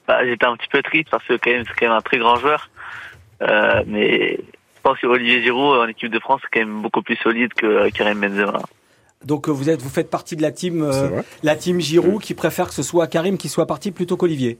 [0.07, 2.18] Bah, J'étais un petit peu triste parce que quand même, c'est quand même un très
[2.18, 2.70] grand joueur.
[3.41, 4.39] Euh, mais
[4.84, 7.65] pense que Olivier Giroud en équipe de France est quand même beaucoup plus solide que
[7.65, 8.61] euh, Karim Benzema.
[9.25, 12.34] Donc euh, vous êtes, vous faites partie de la team, euh, la team Giroud qui
[12.34, 14.57] préfère que ce soit Karim qui soit parti plutôt qu'Olivier.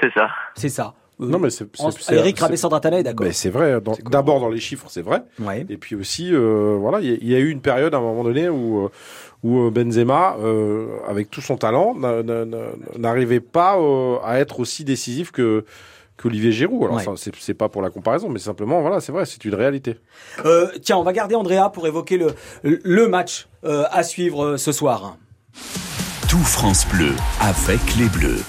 [0.00, 0.28] C'est ça.
[0.54, 0.94] C'est ça.
[1.20, 1.66] Euh, Non, mais c'est.
[2.10, 3.26] Eric Rabessandratana est d'accord.
[3.26, 3.80] Ben, c'est vrai.
[3.80, 5.22] dans- D'abord dans les chiffres, c'est vrai.
[5.38, 5.66] Ouais.
[5.68, 8.24] Et puis aussi, euh, voilà, il y, y a eu une période à un moment
[8.24, 8.88] donné où, euh,
[9.42, 14.38] où euh, Benzema, euh, avec tout son talent, n'a- n'a- n'a- n'arrivait pas euh, à
[14.40, 15.66] être aussi décisif que
[16.16, 16.84] qu'Olivier Giroud.
[16.84, 17.04] Alors Ouais.
[17.16, 19.98] c'est c'est pas pour la comparaison, mais simplement, voilà, c'est vrai, c'est une réalité.
[20.44, 24.56] Euh, tiens, on va garder Andrea pour évoquer le, le match euh, à suivre euh,
[24.56, 25.16] ce soir.
[26.28, 28.42] Tout France Bleu avec les Bleus.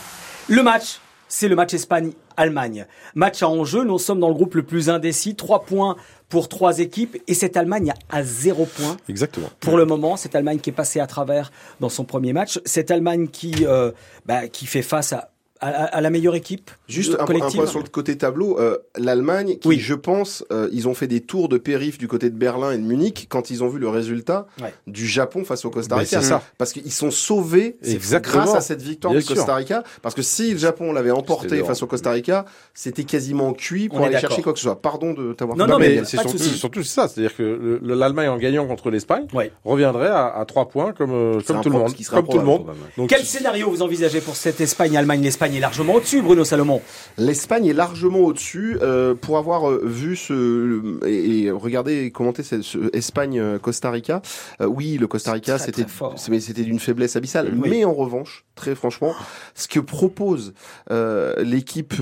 [0.47, 2.85] Le match, c'est le match Espagne-Allemagne.
[3.15, 5.95] Match à enjeu, nous sommes dans le groupe le plus indécis, trois points
[6.29, 8.97] pour trois équipes, et cette Allemagne a zéro point.
[9.09, 9.49] Exactement.
[9.59, 12.89] Pour le moment, cette Allemagne qui est passée à travers dans son premier match, cette
[12.91, 13.91] Allemagne qui, euh,
[14.25, 15.29] bah, qui fait face à,
[15.67, 17.55] à, à la meilleure équipe Juste un, point- un collective.
[17.59, 19.79] point sur le côté tableau, euh, l'Allemagne, qui Oui.
[19.79, 22.77] je pense, euh, ils ont fait des tours de périph du côté de Berlin et
[22.77, 24.73] de Munich quand ils ont vu le résultat Ouais.
[24.87, 26.21] du Japon face au Costa Mais Rica.
[26.21, 26.41] c'est ça.
[26.57, 28.43] Parce qu'ils sont sauvés Exactement.
[28.45, 29.27] grâce à cette victoire Bien du.
[29.27, 29.83] Costa Rica.
[30.01, 34.03] Parce que si le Japon l'avait emporté face au Costa Rica, c'était quasiment cuit pour
[34.03, 34.81] aller chercher quoi que ce soit.
[34.81, 37.95] Pardon de t'avoir Non, non, mais c'est surtout, surtout c'est ça, c'est-à-dire que le- le-
[37.95, 39.51] l'Allemagne en gagnant contre l'Espagne Ouais.
[39.63, 42.65] reviendrait à, à trois points comme euh, comme tout le monde, comme tout le monde.
[43.07, 46.81] Quel scénario vous envisagez pour cette Espagne-Allemagne L'Espagne est largement au-dessus, Bruno Salomon.
[47.17, 52.43] L'Espagne est largement au-dessus euh, pour avoir euh, vu ce et, et regarder et commenter
[52.43, 54.21] ce, ce Espagne-Costa Rica.
[54.61, 55.85] euh, oui, le Costa Rica, c'était
[56.29, 57.51] mais c'était d'une faiblesse abyssale.
[57.55, 57.69] Oui.
[57.69, 59.13] Mais en revanche, très franchement,
[59.55, 60.53] ce que propose
[60.91, 61.93] euh, l'équipe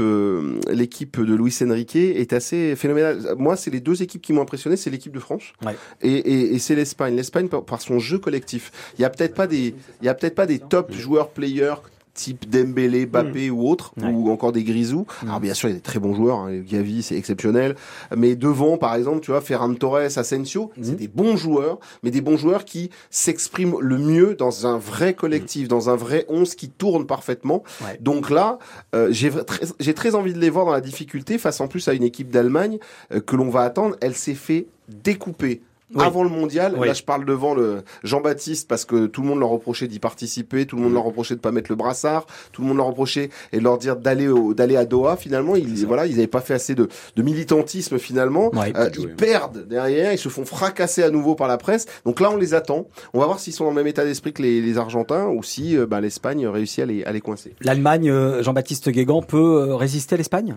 [0.70, 3.36] l'équipe de Luis Enrique est assez phénoménal.
[3.38, 5.76] Moi, c'est les deux équipes qui m'ont impressionné, c'est l'équipe de France Ouais.
[6.02, 7.16] et, et, et c'est l'Espagne.
[7.16, 8.72] L'Espagne par, par son jeu collectif.
[8.98, 11.76] Il y a peut-être pas des il y a peut-être pas des top joueurs players
[12.14, 13.94] type Dembélé, Bappé ou autre.
[14.02, 14.10] Ouais.
[14.12, 15.06] ou encore des Grisou.
[15.24, 16.60] Alors bien sûr, il y a des très bons joueurs, hein.
[16.70, 17.76] Gavi c'est exceptionnel,
[18.16, 20.84] mais devant par exemple, tu vois, Ferran Torres, Asensio, Mm.
[20.84, 25.14] c'est des bons joueurs, mais des bons joueurs qui s'expriment le mieux dans un vrai
[25.14, 27.64] collectif, dans un vrai 11 qui tourne parfaitement.
[27.82, 27.98] Ouais.
[28.02, 28.58] Donc là,
[28.96, 31.68] euh, j'ai vra- très, j'ai très envie de les voir dans la difficulté face en
[31.68, 32.78] plus à une équipe d'Allemagne
[33.14, 33.96] euh, que l'on va attendre.
[34.02, 35.62] Elle s'est fait découper.
[35.94, 36.04] Oui.
[36.06, 36.88] Avant le mondial, Oui.
[36.88, 40.66] là je parle devant le Jean-Baptiste parce que tout le monde leur reprochait d'y participer,
[40.66, 43.30] tout le monde leur reprochait de pas mettre le brassard, tout le monde leur reprochait
[43.52, 45.18] et de leur dire d'aller au d'aller à Doha.
[45.18, 48.50] Finalement, ils voilà, ils n'avaient pas fait assez de, de militantisme finalement.
[48.56, 48.72] Ouais.
[48.76, 51.86] Euh, ils perdent derrière, ils se font fracasser à nouveau par la presse.
[52.06, 52.88] Donc là, on les attend.
[53.14, 55.44] On va voir s'ils sont dans le même état d'esprit que les, les Argentins ou
[55.44, 57.56] si euh, bah, l'Espagne réussit à les, à les coincer.
[57.62, 59.38] L'Allemagne, euh, Jean-Baptiste Guégan, peut
[59.70, 60.56] euh, résister à l'Espagne?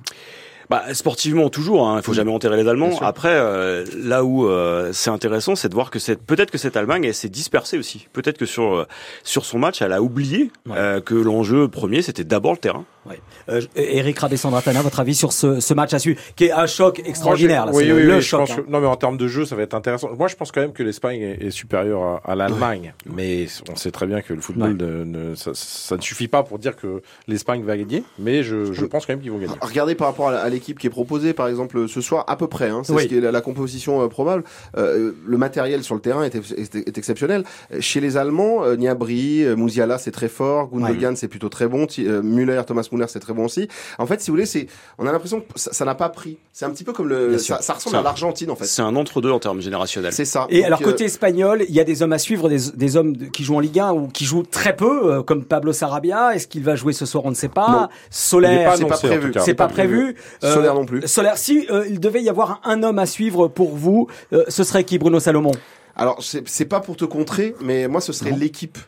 [0.70, 2.98] Bah, sportivement toujours, hein, il faut jamais enterrer les Allemands.
[3.00, 6.76] Après, euh, là où euh, c'est intéressant, c'est de voir que cette peut-être que cette
[6.76, 8.08] Allemagne elle s'est dispersée aussi.
[8.12, 8.86] Peut-être que sur euh,
[9.24, 10.76] sur son match, elle a oublié Ouais.
[10.76, 12.84] euh, que l'enjeu premier c'était d'abord le terrain.
[13.06, 13.20] Ouais.
[13.48, 17.00] Euh, Eric Rabessandratana, votre avis sur ce, ce match à suivre, qui est un choc
[17.04, 17.66] extraordinaire.
[17.66, 18.48] là, oui, oui, le, oui, choc.
[18.50, 18.56] hein.
[18.66, 20.10] que- non, mais en termes de jeu, ça va être intéressant.
[20.18, 23.76] Moi, je pense quand même que l'Espagne est, est supérieure à, à l'Allemagne, mais on
[23.76, 24.86] sait très bien que le football, Ouais.
[24.86, 28.72] ne, ne- ça, ça ne suffit pas pour dire que l'Espagne va gagner, mais je,
[28.72, 29.54] je pense quand même qu'ils vont gagner.
[29.60, 32.68] Regardez par rapport à, l'équipe qui est proposée, par exemple, ce soir, à peu près,
[32.70, 33.02] hein, c'est Oui.
[33.02, 34.44] ce qui est la, la composition euh, probable.
[34.76, 37.44] Euh, le matériel sur le terrain est, est- est exceptionnel.
[37.72, 40.68] Euh, Chez les Allemands, euh, euh, Musiala, c'est très fort.
[40.72, 41.86] Gundogan, c'est plutôt très bon.
[41.98, 43.68] Euh, Müller, Thomas C'est très bon aussi.
[43.98, 44.66] En fait, si vous voulez, c'est,
[44.98, 46.38] on a l'impression que ça n'a pas pris.
[46.52, 48.64] C'est un petit peu comme le, ça, ressemble à l'Argentine, en fait.
[48.64, 50.12] C'est un entre-deux en termes générationnels.
[50.12, 50.46] C'est ça.
[50.50, 52.96] Et Donc, alors euh, côté espagnol, il y a des hommes à suivre, des, des
[52.96, 56.34] hommes qui jouent en Ligue 1 ou qui jouent très peu, euh, comme Pablo Sarabia.
[56.34, 57.68] Est-ce qu'il va jouer ce soir On ne sait pas.
[57.68, 57.88] Non.
[58.10, 59.32] Solaire, c'est pas prévu.
[59.40, 60.16] C'est pas prévu.
[60.42, 61.06] Euh, Solaire non plus.
[61.06, 64.64] Solaire, si euh, il devait y avoir un homme à suivre pour vous, euh, ce
[64.64, 65.52] serait qui, Bruno Salomon?
[65.96, 68.78] Alors, c'est pas pour te contrer, mais moi, ce serait l'équipe.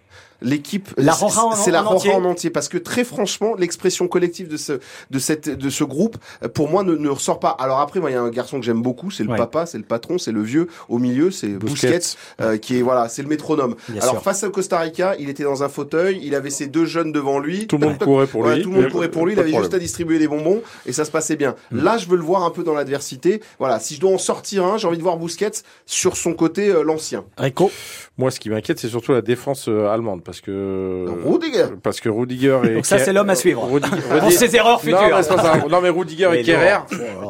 [0.43, 2.13] L'équipe, La Roja en- c'est la en Roja entier.
[2.15, 4.81] en entier, parce que très franchement, l'expression collective de ce
[5.11, 7.51] de cette de ce groupe, euh, pour moi, ne, ne ressort pas.
[7.59, 9.37] Alors après, moi, il y a un garçon que j'aime beaucoup, c'est le Ouais.
[9.37, 10.69] papa, c'est le patron, c'est le vieux.
[10.89, 12.01] Au milieu, c'est Busquets,
[12.41, 13.75] euh, qui est voilà, c'est le métronome.
[13.89, 14.23] Bien Alors sûr.
[14.23, 17.39] face au Costa Rica, il était dans un fauteuil, il avait ses deux jeunes devant
[17.39, 17.67] lui.
[17.67, 18.63] Tout le monde courait pour lui.
[18.63, 21.05] tout le monde courait pour lui, il avait juste à distribuer des bonbons et ça
[21.05, 21.55] se passait bien.
[21.71, 21.83] Mm.
[21.83, 23.41] Là, je veux le voir un peu dans l'adversité.
[23.59, 25.51] Voilà, si je dois en sortir un, j'ai envie de voir Busquets
[25.87, 27.25] sur son côté euh, l'ancien.
[27.39, 27.71] Rico
[28.19, 31.67] Moi, ce qui m'inquiète, c'est surtout la défense euh, allemande, parce que Rudiger.
[31.83, 33.63] parce que Rudiger et Donc ça, c'est l'homme à suivre.
[33.71, 33.91] Rudi-
[34.21, 34.99] Pour ses erreurs futures.
[35.01, 35.65] Non, mais, c'est pas ça.
[35.69, 36.79] non, mais Rudiger Mais et Kerrer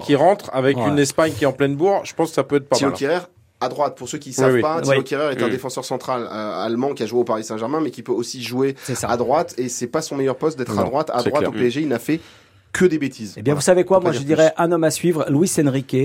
[0.05, 0.85] qui rentrent avec Ouais.
[0.89, 2.91] une Espagne qui est en pleine bourre, je pense que ça peut être pas Thilo
[2.91, 2.99] mal.
[3.01, 3.19] Kehrer
[3.59, 4.61] à droite, pour ceux qui ne savent oui.
[4.63, 5.35] pas, Thilo Oui.
[5.35, 8.13] Est un défenseur central euh, allemand qui a joué au Paris Saint-Germain, mais qui peut
[8.13, 9.55] aussi jouer à droite.
[9.59, 11.11] Et c'est pas son meilleur poste d'être à droite.
[11.13, 11.49] À droite clair.
[11.49, 12.21] au PSG, il n'a fait
[12.79, 13.35] que des bêtises.
[13.37, 13.61] Eh bien, Voilà.
[13.61, 15.97] vous savez quoi Moi, je dirais un homme à suivre, Luis Enrique,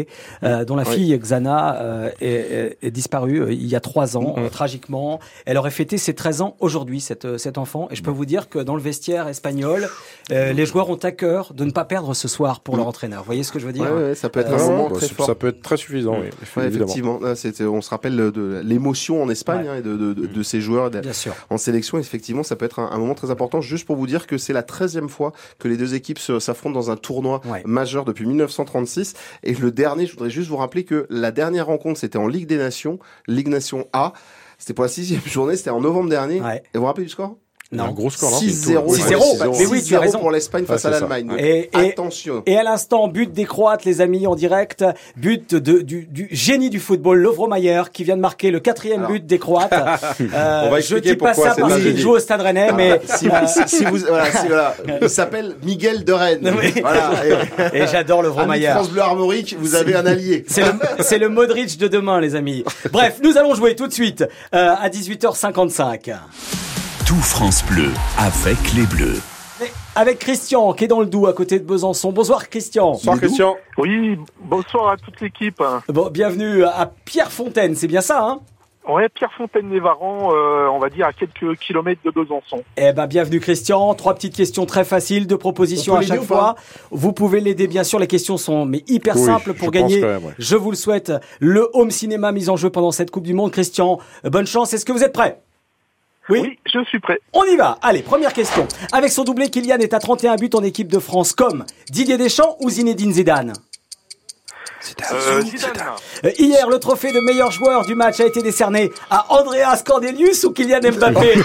[0.43, 0.95] euh, dont la Oui.
[0.95, 4.45] fille Xana euh, est, disparue euh, il y a trois ans, Mm-hmm.
[4.45, 5.19] euh, tragiquement.
[5.45, 7.87] Elle aurait fêté ses 13 ans aujourd'hui, cette, euh, cet enfant.
[7.91, 9.89] Et je peux vous dire que dans le vestiaire espagnol,
[10.31, 13.19] euh, les joueurs ont à cœur de ne pas perdre ce soir pour leur entraîneur.
[13.21, 13.95] Vous voyez ce que je veux dire Mm.
[13.97, 15.25] Ouais, ouais, ça peut être Euh, un moment bah, très fort.
[15.25, 17.19] ça peut être très suffisant, oui, Ouais, effectivement.
[17.21, 19.69] On se rappelle de l'émotion en Espagne Ouais.
[19.69, 21.33] hein, et de, de, de, de ces joueurs de- Bien sûr.
[21.49, 21.97] en sélection.
[21.97, 23.59] Effectivement, ça peut être un, un moment très important.
[23.61, 26.79] Juste pour vous dire que c'est la 13e fois que les deux équipes se- s'affrontent
[26.79, 27.63] dans un tournoi Ouais.
[27.65, 29.13] majeur depuis 1936.
[29.43, 32.47] Et le dernier, je voudrais juste vous rappeler que la dernière rencontre, c'était en Ligue
[32.47, 34.13] des Nations, Ligue Nation A.
[34.59, 36.39] C'était pour la sixième journée, c'était en novembre dernier.
[36.39, 36.57] Ouais.
[36.73, 37.37] Et vous vous rappelez du score?
[37.73, 37.85] Non.
[37.85, 38.95] Un gros score, non 6-0.
[38.95, 40.19] 6-0, mais oui, tu as raison.
[40.19, 41.31] pour l'Espagne face Ouais, à l'Allemagne.
[41.37, 42.43] Et- et- Attention.
[42.45, 44.83] Et à l'instant, but des Croates, les amis, en direct.
[45.15, 48.99] But de, du, du génie du football, Lovro Mayer, qui vient de marquer le quatrième
[48.99, 49.11] Alors.
[49.11, 49.71] but des Croates.
[50.33, 52.67] Euh, On va je expliquer dis pas pourquoi ça parce qu'il joue au Stade Rennais,
[52.69, 54.75] Ah, mais si, vous, si, si vous, voilà, si, voilà.
[55.01, 56.53] il s'appelle Miguel de Rennes.
[56.61, 56.73] Oui.
[56.81, 57.11] Voilà.
[57.73, 58.71] Et, et j'adore Lovro Mayer.
[58.71, 60.43] France Bleu Armorique, vous avez un allié.
[60.47, 62.63] C'est le, c'est le Modric de demain, les amis.
[62.91, 66.13] Bref, nous allons jouer tout de suite euh, à 18h55.
[67.11, 69.19] Tout France Bleu avec les Bleus.
[69.97, 72.13] Avec Christian, qui est dans le Doubs, à côté de Besançon.
[72.13, 72.91] Bonsoir, Christian.
[72.91, 73.57] Bonsoir Christian.
[73.77, 75.61] Oui, bonsoir à toute l'équipe.
[75.89, 78.39] Bon, bienvenue à Pierre Fontaine, c'est bien ça, hein?
[78.87, 82.63] Ouais, Pierre Fontaine-les-Varans, euh, on va dire à quelques kilomètres de Besançon.
[82.77, 83.93] Eh ben, bienvenue Christian.
[83.93, 86.55] Trois petites questions très faciles, deux propositions à chaque fois.
[86.91, 87.99] Vous pouvez l'aider, bien sûr.
[87.99, 89.99] Les questions sont mais hyper Oui, simples pour je gagner.
[89.99, 90.35] pense quand même, ouais.
[90.39, 91.11] Je vous le souhaite.
[91.41, 93.51] Le home cinéma mis en jeu pendant cette Coupe du Monde.
[93.51, 94.73] Christian, bonne chance.
[94.73, 95.41] Est-ce que vous êtes prêt
[96.31, 96.39] oui.
[96.41, 97.19] Oui, je suis prêt.
[97.33, 97.77] On y va.
[97.81, 98.67] Allez, première question.
[98.91, 102.57] Avec son doublé, Kylian est à 31 buts en équipe de France comme Didier Deschamps
[102.61, 103.53] ou Zinedine Zidane?
[105.11, 105.71] Euh, Zidane.
[106.25, 110.43] Euh, Hier, le trophée de meilleur joueur du match a été décerné à Andreas Cornelius
[110.43, 111.33] ou Kylian Mbappé?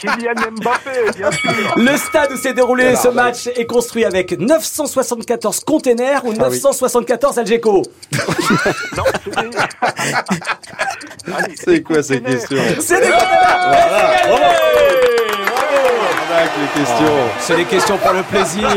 [0.00, 1.50] Kylian Mbappé, bien sûr.
[1.76, 7.82] Le stade où s'est déroulé ce match est construit avec 974 containers ou 974 Algeco.
[11.28, 11.82] Non, c'est des...
[11.82, 14.52] Quoi ces questions C'est des containers
[16.34, 17.06] Avec les questions.
[17.40, 18.68] C'est des questions pour le plaisir.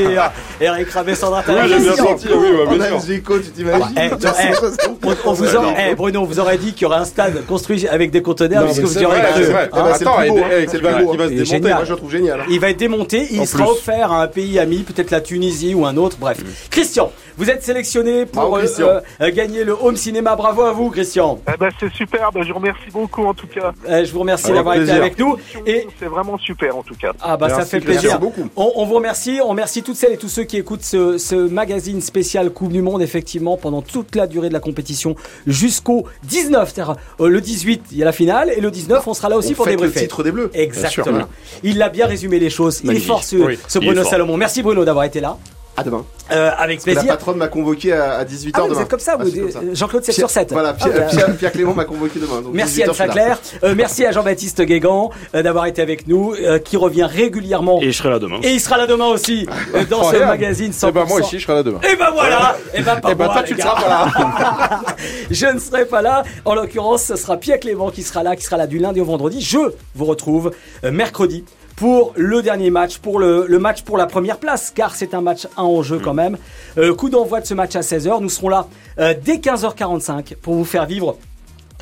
[0.61, 2.95] Eric Rabessandra, t'as la Oui, j'ai bien senti, oui, bah, En bien sûr.
[2.95, 6.57] Algeco, tu t'imagines Eh, non, eh, on, on vous aurait, eh, Bruno, on vous aurait
[6.57, 9.05] dit qu'il y aurait un stade construit avec des conteneurs, Non, puisque vous c'est y
[9.05, 9.43] aurez vrai, cru.
[9.43, 9.69] c'est vrai.
[9.73, 10.23] Ben, c'est le Attends, hein.
[10.25, 11.73] C'est qui le va- se démonter.
[11.73, 12.39] Moi, je le trouve génial.
[12.49, 15.85] Il va être démonté, il sera offert à un pays ami, peut-être la Tunisie ou
[15.85, 16.37] un autre, bref.
[16.69, 20.36] Christian, vous êtes sélectionné pour Bravo, euh, euh, euh, gagner le home cinéma.
[20.36, 21.39] Bravo à vous, Christian.
[21.53, 23.73] Eh ben, c'est super, ben, je vous remercie beaucoup en tout cas.
[23.89, 25.36] Euh, je vous remercie d'avoir été avec nous.
[25.65, 27.11] Et C'est vraiment super en tout cas.
[27.21, 28.03] ah bah ça fait plaisir.
[28.03, 28.49] Merci beaucoup.
[28.55, 31.36] On, on vous remercie, on remercie toutes celles et tous ceux qui écoutent ce, ce
[31.36, 35.15] magazine spécial Coupe du Monde effectivement pendant toute la durée de la compétition
[35.47, 36.71] jusqu'au 19.
[36.73, 39.38] C'est-à-dire, euh, le 18 il y a la finale et le 19 on sera là
[39.38, 40.01] aussi On pour fête le débriefer.
[40.07, 40.49] titre des Bleus.
[40.53, 41.25] Exactement.
[41.63, 42.81] Il a bien résumé les choses.
[42.83, 44.11] Il est fort ce, Oui, ce il est Bruno fort.
[44.11, 44.38] Salomon.
[44.38, 45.38] Merci Bruno d'avoir été là.
[45.78, 46.05] À demain.
[46.32, 47.07] Euh, avec La plaisir.
[47.11, 48.76] patronne m'a convoqué à, à 18h Ah oui, demain.
[48.76, 49.59] vous êtes comme ça, Ah, vous, c'est comme ça.
[49.59, 50.53] euh, Jean-Claude 7 Pierre- sur 7.
[50.53, 52.41] Voilà, Pierre, Ah, bah, Pierre- Pierre Clément m'a convoqué demain.
[52.41, 53.13] donc Merci 18 Anne heures, je suis là.
[53.13, 57.80] Sinclair, Euh, merci à Jean-Baptiste Guégan euh, d'avoir été avec nous, euh, qui revient régulièrement.
[57.82, 58.39] Et je serai là demain.
[58.41, 60.88] Et il sera là demain aussi, euh, dans ce magazine 100%.
[60.88, 61.80] Eh ben, moi aussi, je serai là demain.
[61.91, 64.82] Et ben voilà Et ben pas Eh ben, moi, toi, tu ne seras pas là.
[65.32, 66.23] Je ne serai pas là.
[66.45, 69.05] En l'occurrence, ce sera Pierre Clément qui sera là, qui sera là du lundi au
[69.05, 69.41] vendredi.
[69.41, 69.57] Je
[69.95, 70.51] vous retrouve
[70.86, 71.43] euh, mercredi
[71.76, 75.21] pour le dernier match, pour le, le match pour la première place, car c'est un
[75.21, 76.38] match 1 en jeu quand même.
[76.78, 78.21] Euh, coup d'envoi de ce match à 16h.
[78.21, 78.67] Nous serons là
[78.99, 81.17] euh, dès 15h45 pour vous faire vivre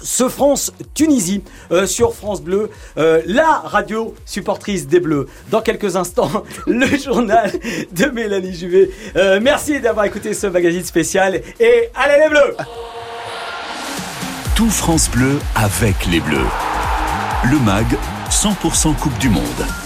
[0.04, 5.28] ce France-Tunisie euh, sur France Bleu, euh, la radio supportrice des Bleus.
[5.50, 7.52] Dans quelques instants, le journal
[7.91, 8.91] de Mélanie Juvet.
[9.16, 12.56] Euh, merci d'avoir écouté ce magazine spécial et allez les Bleus
[14.56, 16.38] Tout France Bleu avec les Bleus.
[17.46, 17.88] Le MAG,
[18.30, 19.83] 100% Coupe du Monde.